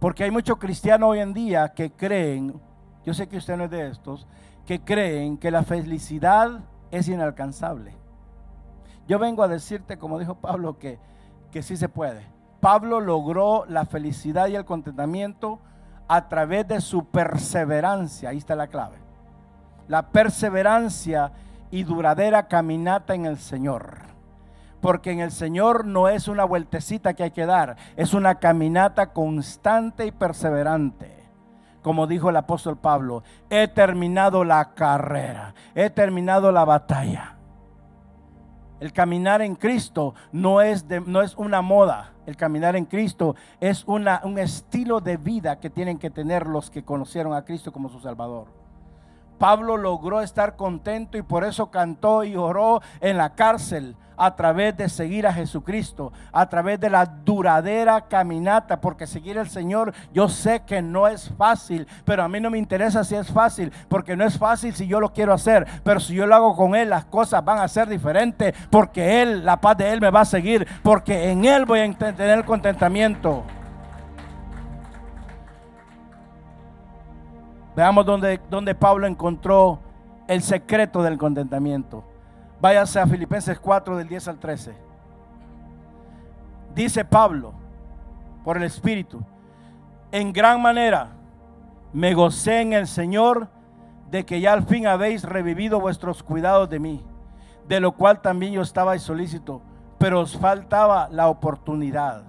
[0.00, 2.60] Porque hay muchos cristianos hoy en día que creen,
[3.04, 4.26] yo sé que usted no es de estos,
[4.64, 6.58] que creen que la felicidad
[6.90, 7.94] es inalcanzable.
[9.06, 10.98] Yo vengo a decirte, como dijo Pablo, que,
[11.52, 12.34] que sí se puede.
[12.66, 15.60] Pablo logró la felicidad y el contentamiento
[16.08, 18.30] a través de su perseverancia.
[18.30, 18.96] Ahí está la clave.
[19.86, 21.30] La perseverancia
[21.70, 23.98] y duradera caminata en el Señor.
[24.80, 29.12] Porque en el Señor no es una vueltecita que hay que dar, es una caminata
[29.12, 31.24] constante y perseverante.
[31.82, 37.35] Como dijo el apóstol Pablo, he terminado la carrera, he terminado la batalla.
[38.78, 42.12] El caminar en Cristo no es, no es una moda.
[42.26, 46.70] El caminar en Cristo es una, un estilo de vida que tienen que tener los
[46.70, 48.48] que conocieron a Cristo como su Salvador.
[49.38, 54.76] Pablo logró estar contento y por eso cantó y oró en la cárcel a través
[54.76, 60.28] de seguir a Jesucristo, a través de la duradera caminata, porque seguir al Señor yo
[60.28, 64.16] sé que no es fácil, pero a mí no me interesa si es fácil, porque
[64.16, 66.90] no es fácil si yo lo quiero hacer, pero si yo lo hago con Él,
[66.90, 70.24] las cosas van a ser diferentes, porque Él, la paz de Él me va a
[70.24, 73.44] seguir, porque en Él voy a tener contentamiento.
[77.74, 79.80] Veamos dónde, dónde Pablo encontró
[80.28, 82.04] el secreto del contentamiento.
[82.60, 84.74] Váyase a Filipenses 4 del 10 al 13.
[86.74, 87.52] Dice Pablo,
[88.44, 89.22] por el Espíritu,
[90.12, 91.10] en gran manera
[91.92, 93.48] me gocé en el Señor
[94.10, 97.04] de que ya al fin habéis revivido vuestros cuidados de mí,
[97.68, 99.62] de lo cual también yo estaba solícito,
[99.98, 102.24] pero os faltaba la oportunidad.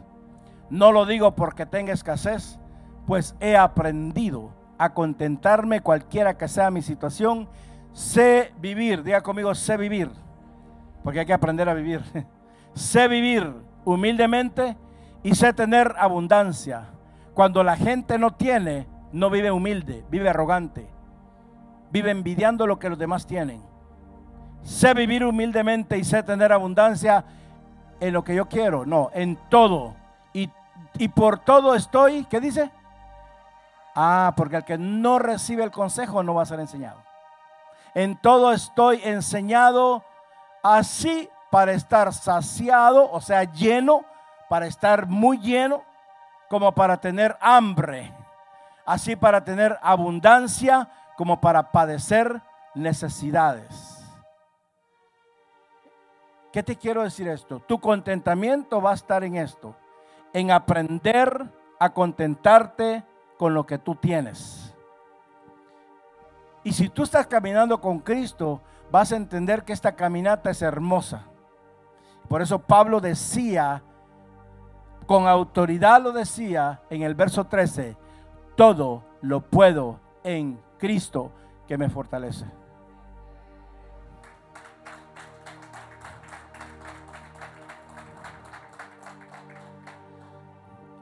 [0.69, 2.59] No lo digo porque tenga escasez,
[3.05, 7.47] pues he aprendido a contentarme cualquiera que sea mi situación.
[7.97, 10.11] Sé vivir, diga conmigo, sé vivir,
[11.03, 12.03] porque hay que aprender a vivir.
[12.75, 13.51] sé vivir
[13.85, 14.77] humildemente
[15.23, 16.89] y sé tener abundancia.
[17.33, 20.87] Cuando la gente no tiene, no vive humilde, vive arrogante,
[21.89, 23.63] vive envidiando lo que los demás tienen.
[24.61, 27.25] Sé vivir humildemente y sé tener abundancia
[27.99, 29.95] en lo que yo quiero, no, en todo.
[30.33, 30.51] Y,
[30.99, 32.69] y por todo estoy, ¿qué dice?
[33.95, 37.06] Ah, porque el que no recibe el consejo no va a ser enseñado.
[37.97, 40.03] En todo estoy enseñado
[40.61, 44.05] así para estar saciado, o sea, lleno,
[44.49, 45.81] para estar muy lleno,
[46.47, 48.13] como para tener hambre,
[48.85, 50.87] así para tener abundancia,
[51.17, 52.39] como para padecer
[52.75, 53.97] necesidades.
[56.53, 57.61] ¿Qué te quiero decir esto?
[57.61, 59.75] Tu contentamiento va a estar en esto,
[60.33, 63.03] en aprender a contentarte
[63.39, 64.66] con lo que tú tienes.
[66.68, 68.59] Y si tú estás caminando con Cristo,
[68.91, 71.24] vas a entender que esta caminata es hermosa.
[72.28, 73.82] Por eso Pablo decía
[75.05, 77.95] Con autoridad lo decía en el verso 13,
[78.57, 81.32] todo lo puedo en Cristo
[81.70, 82.45] que me fortalece.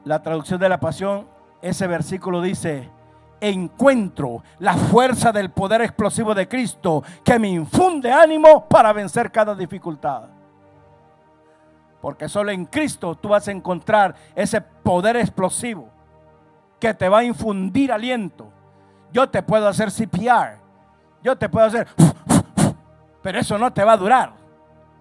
[0.04, 1.26] La traducción de la pasión,
[1.60, 2.88] ese versículo dice,
[3.48, 9.54] encuentro la fuerza del poder explosivo de Cristo que me infunde ánimo para vencer cada
[9.54, 10.24] dificultad.
[12.00, 15.88] Porque solo en Cristo tú vas a encontrar ese poder explosivo
[16.78, 18.48] que te va a infundir aliento.
[19.12, 20.58] Yo te puedo hacer CPR,
[21.22, 21.88] yo te puedo hacer,
[23.22, 24.32] pero eso no te va a durar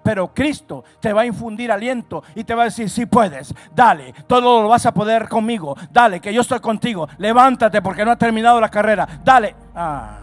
[0.06, 4.14] pero Cristo te va a infundir aliento y te va a decir, si puedes, dale,
[4.28, 8.20] todo lo vas a poder conmigo, dale, que yo estoy contigo, levántate porque no has
[8.20, 9.56] terminado la carrera, dale.
[9.74, 10.20] Ah.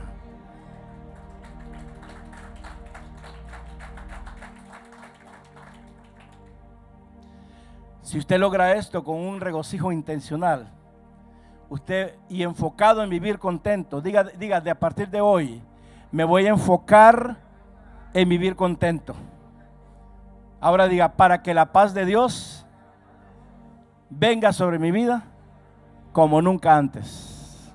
[8.03, 10.71] Si usted logra esto con un regocijo intencional,
[11.69, 15.61] usted y enfocado en vivir contento, diga, diga de a partir de hoy,
[16.13, 17.37] me voy a enfocar
[18.15, 19.17] en vivir contento.
[20.63, 22.65] Ahora diga, para que la paz de Dios
[24.09, 25.25] venga sobre mi vida
[26.13, 27.75] como nunca antes.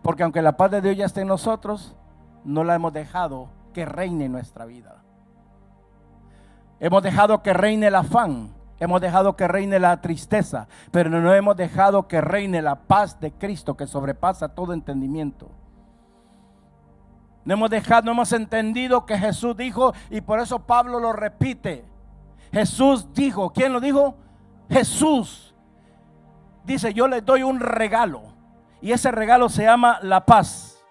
[0.00, 1.94] Porque aunque la paz de Dios ya esté en nosotros,
[2.42, 5.02] no la hemos dejado que reine en nuestra vida.
[6.80, 11.54] Hemos dejado que reine el afán, hemos dejado que reine la tristeza, pero no hemos
[11.54, 15.50] dejado que reine la paz de Cristo que sobrepasa todo entendimiento.
[17.46, 21.84] No hemos dejado, no hemos entendido que Jesús dijo y por eso Pablo lo repite.
[22.52, 24.16] Jesús dijo, ¿quién lo dijo?
[24.68, 25.54] Jesús.
[26.64, 28.22] Dice, yo les doy un regalo
[28.82, 30.84] y ese regalo se llama la paz.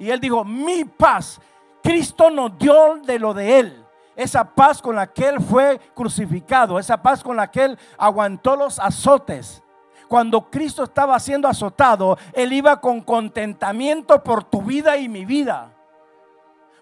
[0.00, 1.40] Y él dijo, mi paz.
[1.84, 3.84] Cristo nos dio de lo de él.
[4.16, 8.56] Esa paz con la que él fue crucificado, esa paz con la que él aguantó
[8.56, 9.62] los azotes
[10.08, 15.75] cuando Cristo estaba siendo azotado, Él iba con contentamiento por tu vida y mi vida.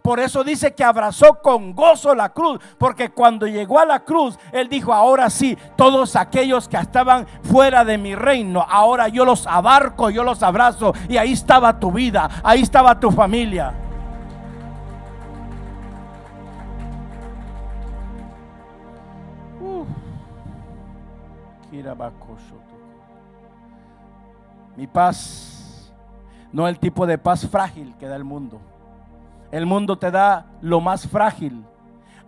[0.04, 4.38] Por eso dice que abrazó con gozo la cruz, porque cuando llegó a la cruz,
[4.52, 9.46] Él dijo, ahora sí, todos aquellos que estaban fuera de mi reino, ahora yo los
[9.46, 13.72] abarco, yo los abrazo, y ahí estaba tu vida, ahí estaba tu familia.
[24.76, 25.90] Mi paz
[26.52, 28.60] no el tipo de paz frágil que da el mundo.
[29.54, 31.64] El mundo te da lo más frágil.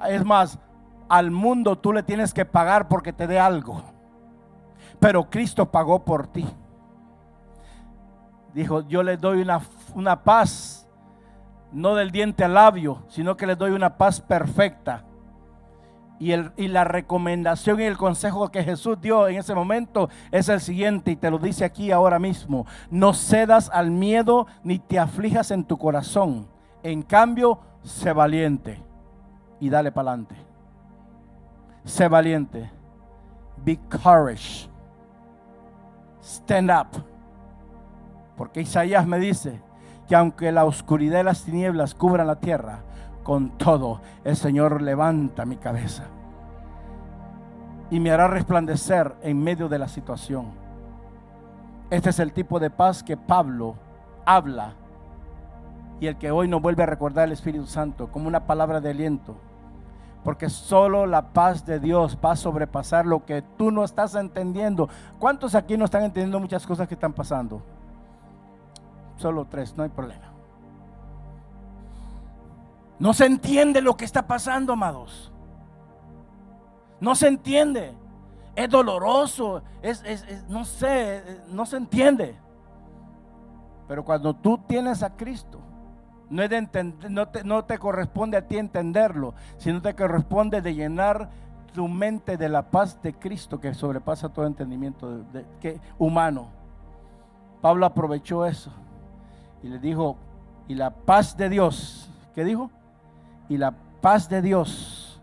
[0.08, 0.60] Es más,
[1.08, 3.82] al mundo tú le tienes que pagar porque te dé algo.
[5.00, 6.46] Pero Cristo pagó por ti.
[8.54, 9.60] Dijo, yo le doy una,
[9.96, 10.88] una paz,
[11.72, 15.02] no del diente al labio, sino que le doy una paz perfecta.
[16.20, 20.48] Y, el, y, la recomendación y el consejo que Jesús dio en ese momento es
[20.48, 22.66] el siguiente, y te lo dice aquí ahora mismo.
[22.88, 26.54] No cedas al miedo ni te aflijas en tu corazón.
[26.86, 28.80] En cambio, sé valiente
[29.58, 30.36] y dale para adelante.
[31.82, 32.70] Sé valiente.
[33.56, 34.70] Be courage.
[36.22, 37.04] Stand up.
[38.36, 39.60] Porque Isaías me dice
[40.06, 42.84] que aunque la oscuridad y las tinieblas cubran la tierra,
[43.24, 46.04] con todo el Señor levanta mi cabeza
[47.90, 50.52] y me hará resplandecer en medio de la situación.
[51.90, 53.74] Este es el tipo de paz que Pablo
[54.24, 54.85] habla
[56.00, 58.90] y el que hoy nos vuelve a recordar el Espíritu Santo como una palabra de
[58.90, 59.36] aliento.
[60.24, 64.88] Porque solo la paz de Dios va a sobrepasar lo que tú no estás entendiendo.
[65.18, 67.62] ¿Cuántos aquí no están entendiendo muchas cosas que están pasando?
[69.16, 70.32] Solo tres, no hay problema.
[72.98, 75.30] No se entiende lo que está pasando, amados.
[77.00, 77.94] No se entiende.
[78.54, 79.62] Es doloroso.
[79.82, 80.02] Es,
[80.48, 82.36] no sé, no se entiende.
[83.86, 85.60] Pero cuando tú tienes a Cristo,
[86.28, 91.30] no, de te, corresponde a ti entenderlo, sino te corresponde de llenar
[91.72, 95.24] tu mente de la paz de Cristo que sobrepasa todo entendimiento
[95.60, 96.48] que, humano.
[97.60, 98.70] Pablo aprovechó eso
[99.62, 100.16] y le dijo,
[100.68, 102.70] y la paz de Dios, ¿qué dijo?
[103.48, 105.20] Y la paz de Dios,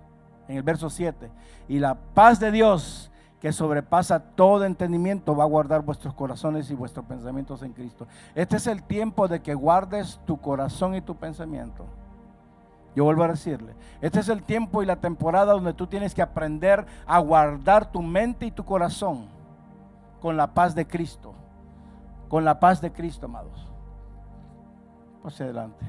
[0.47, 1.29] en el verso 7,
[1.67, 3.11] y la paz de Dios
[3.43, 8.07] que sobrepasa todo entendimiento, va a guardar vuestros corazones y vuestros pensamientos en Cristo.
[8.35, 11.83] Este es el tiempo de que guardes tu corazón y tu pensamiento.
[12.95, 16.21] Yo vuelvo a decirle, este es el tiempo y la temporada donde tú tienes que
[16.21, 19.25] aprender a guardar tu mente y tu corazón
[20.21, 21.33] con la paz de Cristo.
[22.29, 23.67] Con la paz de Cristo, amados.
[25.21, 25.85] Pase adelante.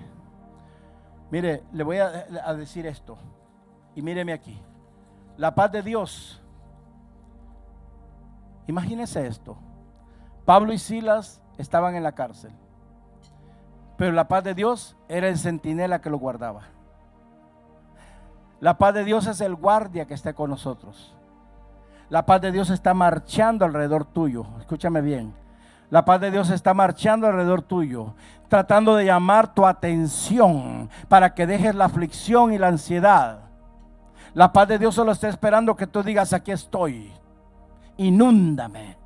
[1.31, 3.17] Mire, le voy a decir esto.
[3.95, 4.61] Y míreme aquí.
[5.37, 6.41] La paz de Dios
[8.67, 9.57] Imagínese esto.
[10.45, 12.53] Pablo y Silas estaban en la cárcel.
[13.97, 16.63] Pero la paz de Dios era el centinela que lo guardaba.
[18.61, 21.15] La paz de Dios es el guardia que está con nosotros.
[22.09, 24.47] La paz de Dios está marchando alrededor tuyo.
[24.59, 25.35] Escúchame bien.
[25.91, 28.15] La paz de Dios está marchando alrededor tuyo,
[28.49, 33.41] tratando de llamar tu atención para que dejes la aflicción y la ansiedad.
[34.33, 37.13] La paz de Dios solo está esperando que tú digas, aquí estoy,
[37.97, 38.97] inúndame.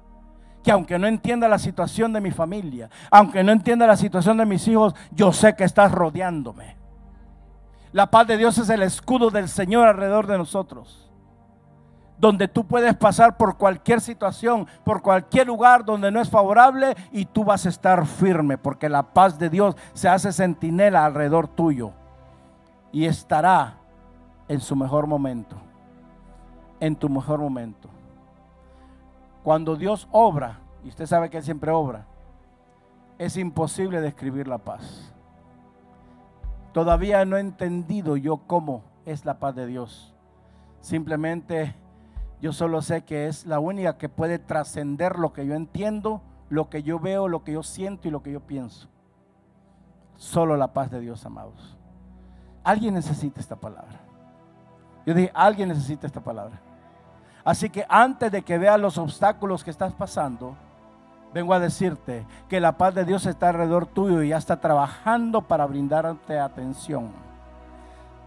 [0.63, 4.47] Que aunque no entienda la situación de mi familia, aunque no entienda la situación de
[4.47, 6.77] mis hijos, yo sé que estás rodeándome.
[7.93, 11.09] La paz de Dios es el escudo del Señor alrededor de nosotros
[12.19, 17.25] donde tú puedes pasar por cualquier situación, por cualquier lugar donde no es favorable y
[17.25, 21.93] tú vas a estar firme porque la paz de Dios se hace sentinela alrededor tuyo
[22.93, 23.77] y estará
[24.49, 25.57] en su mejor momento,
[26.81, 27.89] en tu mejor momento.
[29.49, 32.05] Cuando Dios obra, y usted sabe que Él siempre obra,
[33.17, 35.11] es imposible describir la paz.
[36.75, 40.15] Todavía no he entendido yo cómo es la paz de Dios.
[40.83, 41.75] Simplemente
[42.43, 46.21] yo solo sé que es la única que puede trascender lo que yo entiendo,
[46.51, 48.91] lo que yo veo, lo que yo siento y lo que yo pienso.
[50.17, 51.79] Solo la paz de Dios, amados.
[52.65, 53.99] Alguien necesita esta palabra.
[55.07, 56.61] Yo dije, alguien necesita esta palabra.
[57.49, 60.55] Así que antes de que veas los obstáculos que estás pasando,
[61.33, 65.41] vengo a decirte que la paz de Dios está alrededor tuyo y ya está trabajando
[65.41, 67.09] para brindarte atención.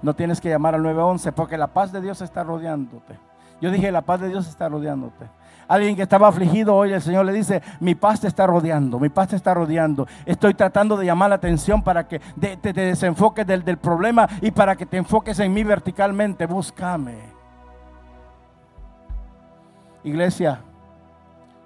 [0.02, 3.20] No tienes que llamar al 911 porque la paz de Dios está rodeándote.
[3.62, 5.28] Yo dije, la paz de Dios está rodeándote.
[5.68, 9.10] Alguien que estaba afligido hoy, el Señor le dice, mi paz te está rodeando, mi
[9.10, 10.08] paz te está rodeando.
[10.26, 14.76] Estoy tratando de llamar la atención para que te, desenfoques del, del problema y para
[14.76, 16.48] que te enfoques en mí verticalmente.
[16.48, 17.31] Búscame.
[20.04, 20.62] Iglesia,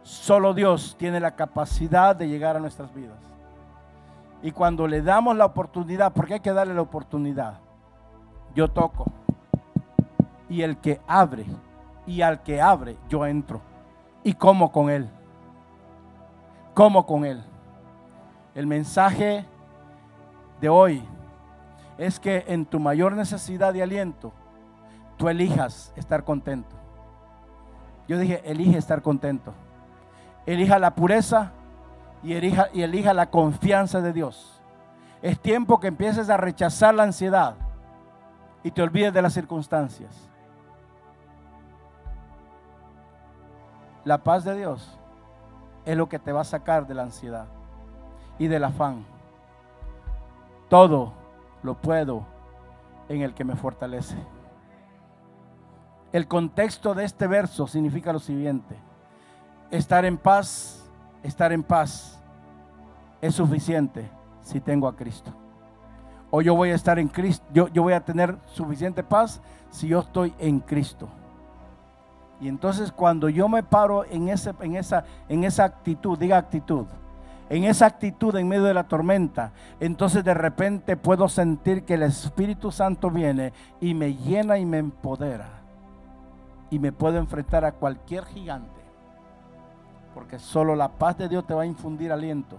[0.03, 3.17] solo Dios tiene la capacidad de llegar a nuestras vidas.
[4.41, 7.59] Y cuando le damos la oportunidad, porque hay que darle la oportunidad,
[8.53, 9.05] yo toco.
[10.49, 11.45] Y el que abre
[12.05, 13.61] y al que abre yo entro
[14.23, 15.09] y como con él.
[16.73, 17.43] Como con él.
[18.53, 19.45] El mensaje
[20.59, 21.03] de hoy
[21.97, 24.33] es que en tu mayor necesidad de aliento,
[25.17, 26.75] tú elijas estar contento.
[28.07, 29.53] Yo dije, elige estar contento.
[30.45, 31.51] Elija la pureza
[32.23, 34.61] y elija, y elija la confianza de Dios.
[35.21, 37.55] Es tiempo que empieces a rechazar la ansiedad
[38.63, 40.29] y te olvides de las circunstancias.
[44.03, 44.99] La paz de Dios
[45.85, 47.47] es lo que te va a sacar de la ansiedad
[48.37, 49.03] y del afán.
[50.69, 51.13] Todo
[51.63, 52.25] lo puedo
[53.09, 54.15] en el que me fortalece.
[56.15, 58.73] El contexto de este verso significa lo siguiente.
[59.69, 60.89] Estar en paz,
[61.23, 62.17] estar en paz
[63.19, 64.09] es suficiente
[64.41, 65.33] si tengo a Cristo.
[66.31, 69.99] O yo voy a estar en Cristo, yo, voy a tener suficiente paz si yo
[69.99, 71.09] estoy en Cristo.
[72.39, 76.85] Y entonces cuando yo me paro en, ese, en, esa, en esa actitud, diga actitud,
[77.49, 79.51] en esa actitud en medio de la tormenta,
[79.81, 83.51] entonces de repente puedo sentir que el Espíritu Santo viene
[83.81, 85.64] y me llena y me empodera.
[86.75, 88.81] Y me puedo enfrentar a cualquier gigante.
[90.13, 92.57] Porque solo la paz de Dios te va a infundir aliento.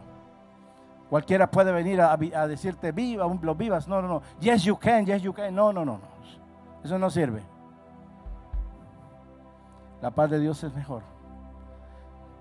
[1.10, 2.16] Cualquiera puede venir a,
[2.48, 3.86] decirte, viva, lo vivas.
[3.86, 4.22] No, no, no.
[4.40, 5.54] Yes, you can, yes, you can.
[5.54, 6.06] No, no, no, no.
[6.82, 7.42] Eso no sirve.
[10.00, 11.02] La paz de Dios es mejor.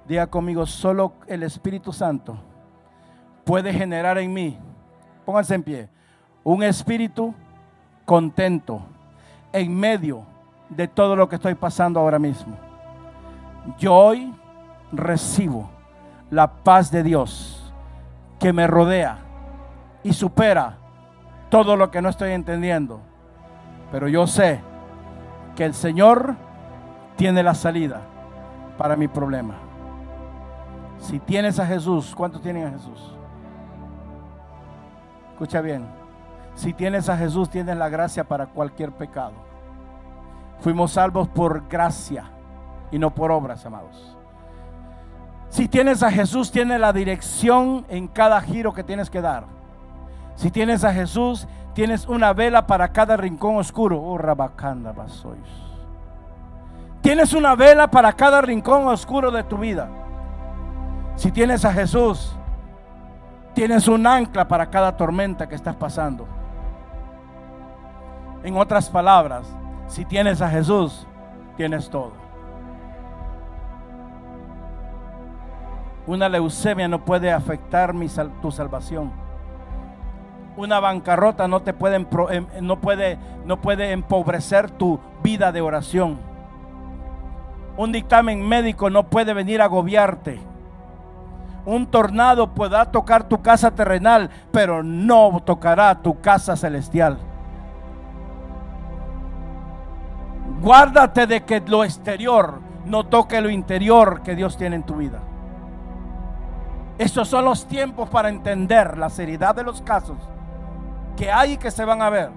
[0.07, 2.37] Diga conmigo, solo el Espíritu Santo
[3.43, 4.57] puede generar en mí,
[5.25, 5.89] pónganse en pie,
[6.41, 7.35] un espíritu
[8.05, 8.81] contento
[9.51, 10.25] en medio
[10.75, 12.55] de todo lo que estoy pasando ahora mismo.
[13.77, 14.33] Yo hoy
[14.91, 15.69] recibo
[16.29, 17.73] la paz de Dios
[18.39, 19.19] que me rodea
[20.03, 20.77] y supera
[21.49, 22.99] todo lo que no estoy entendiendo.
[23.91, 24.59] Pero yo sé
[25.55, 26.35] que el Señor
[27.15, 28.01] tiene la salida
[28.77, 29.55] para mi problema.
[30.99, 33.15] Si tienes a Jesús, ¿cuántos tienen a Jesús?
[35.31, 35.85] Escucha bien.
[36.55, 39.44] Si tienes a Jesús, tienes la gracia para cualquier pecado.
[40.59, 42.31] Fuimos salvos por gracia
[42.91, 44.15] y no por obras, amados.
[45.49, 49.45] Si tienes a Jesús, tienes la dirección en cada giro que tienes que dar.
[50.35, 54.01] Si tienes a Jesús, tienes una vela para cada rincón oscuro.
[54.01, 54.19] Oh,
[55.07, 55.39] sois.
[57.01, 59.87] Tienes una vela para cada rincón oscuro de tu vida.
[61.15, 62.35] Si tienes a Jesús,
[63.53, 66.27] tienes un ancla para cada tormenta que estás pasando.
[68.43, 69.47] En otras palabras,
[69.87, 71.05] si tienes a Jesús,
[71.57, 72.13] tienes todo.
[76.07, 77.93] Una leucemia no puede afectar
[78.41, 79.11] tu salvación.
[80.55, 82.05] Una bancarrota no te puede,
[82.61, 86.17] no puede, no puede empobrecer tu vida de oración.
[87.77, 90.39] Un dictamen médico no puede venir a agobiarte.
[91.65, 97.17] Un tornado podrá tocar tu casa terrenal, pero no tocará tu casa celestial.
[100.61, 105.19] Guárdate de que lo exterior no toque lo interior que Dios tiene en tu vida.
[106.97, 110.17] Estos son los tiempos para entender la seriedad de los casos
[111.17, 112.29] que hay y que se van a ver.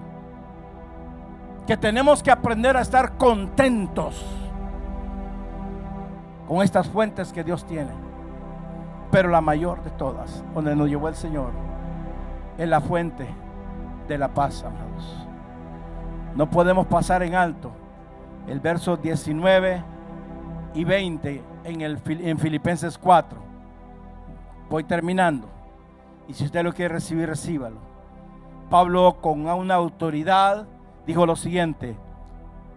[1.65, 4.25] Que tenemos que aprender a estar contentos
[6.47, 7.91] con estas fuentes que Dios tiene.
[9.11, 11.51] Pero la mayor de todas, donde nos llevó el Señor,
[12.57, 13.27] es la fuente
[14.07, 15.27] de la paz, amados.
[16.35, 17.71] No podemos pasar en alto
[18.47, 19.83] el verso 19
[20.73, 23.39] y 20 en, el, en Filipenses 4.
[24.69, 25.47] Voy terminando.
[26.27, 27.77] Y si usted lo quiere recibir, recíbalo.
[28.69, 30.67] Pablo con una autoridad
[31.07, 31.95] dijo lo siguiente,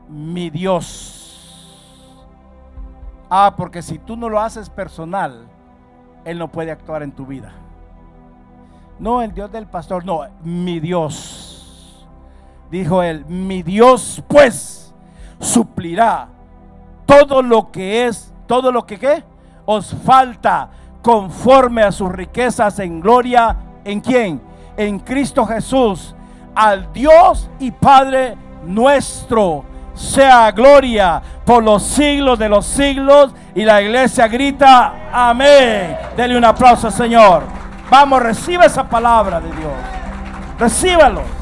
[0.08, 2.26] mi Dios.
[3.28, 5.46] Ah, porque si tú no lo haces personal,
[6.24, 7.52] Él no puede actuar en tu vida.
[8.98, 12.06] No el Dios del pastor, no, mi Dios.
[12.70, 14.82] Dijo él, mi Dios pues
[15.43, 16.28] suplirá
[17.05, 19.24] todo lo que es, todo lo que ¿qué?
[19.66, 20.70] os falta
[21.03, 23.57] conforme a sus riquezas en gloria.
[23.84, 24.40] ¿En quién?
[24.76, 26.14] En Cristo Jesús.
[26.55, 29.64] Al Dios y Padre nuestro
[29.95, 33.34] sea gloria por los siglos de los siglos.
[33.55, 35.97] Y la iglesia grita, amén.
[36.16, 37.43] Dele un aplauso, Señor.
[37.90, 39.72] Vamos, recibe esa palabra de Dios.
[40.59, 41.41] Recíbalo.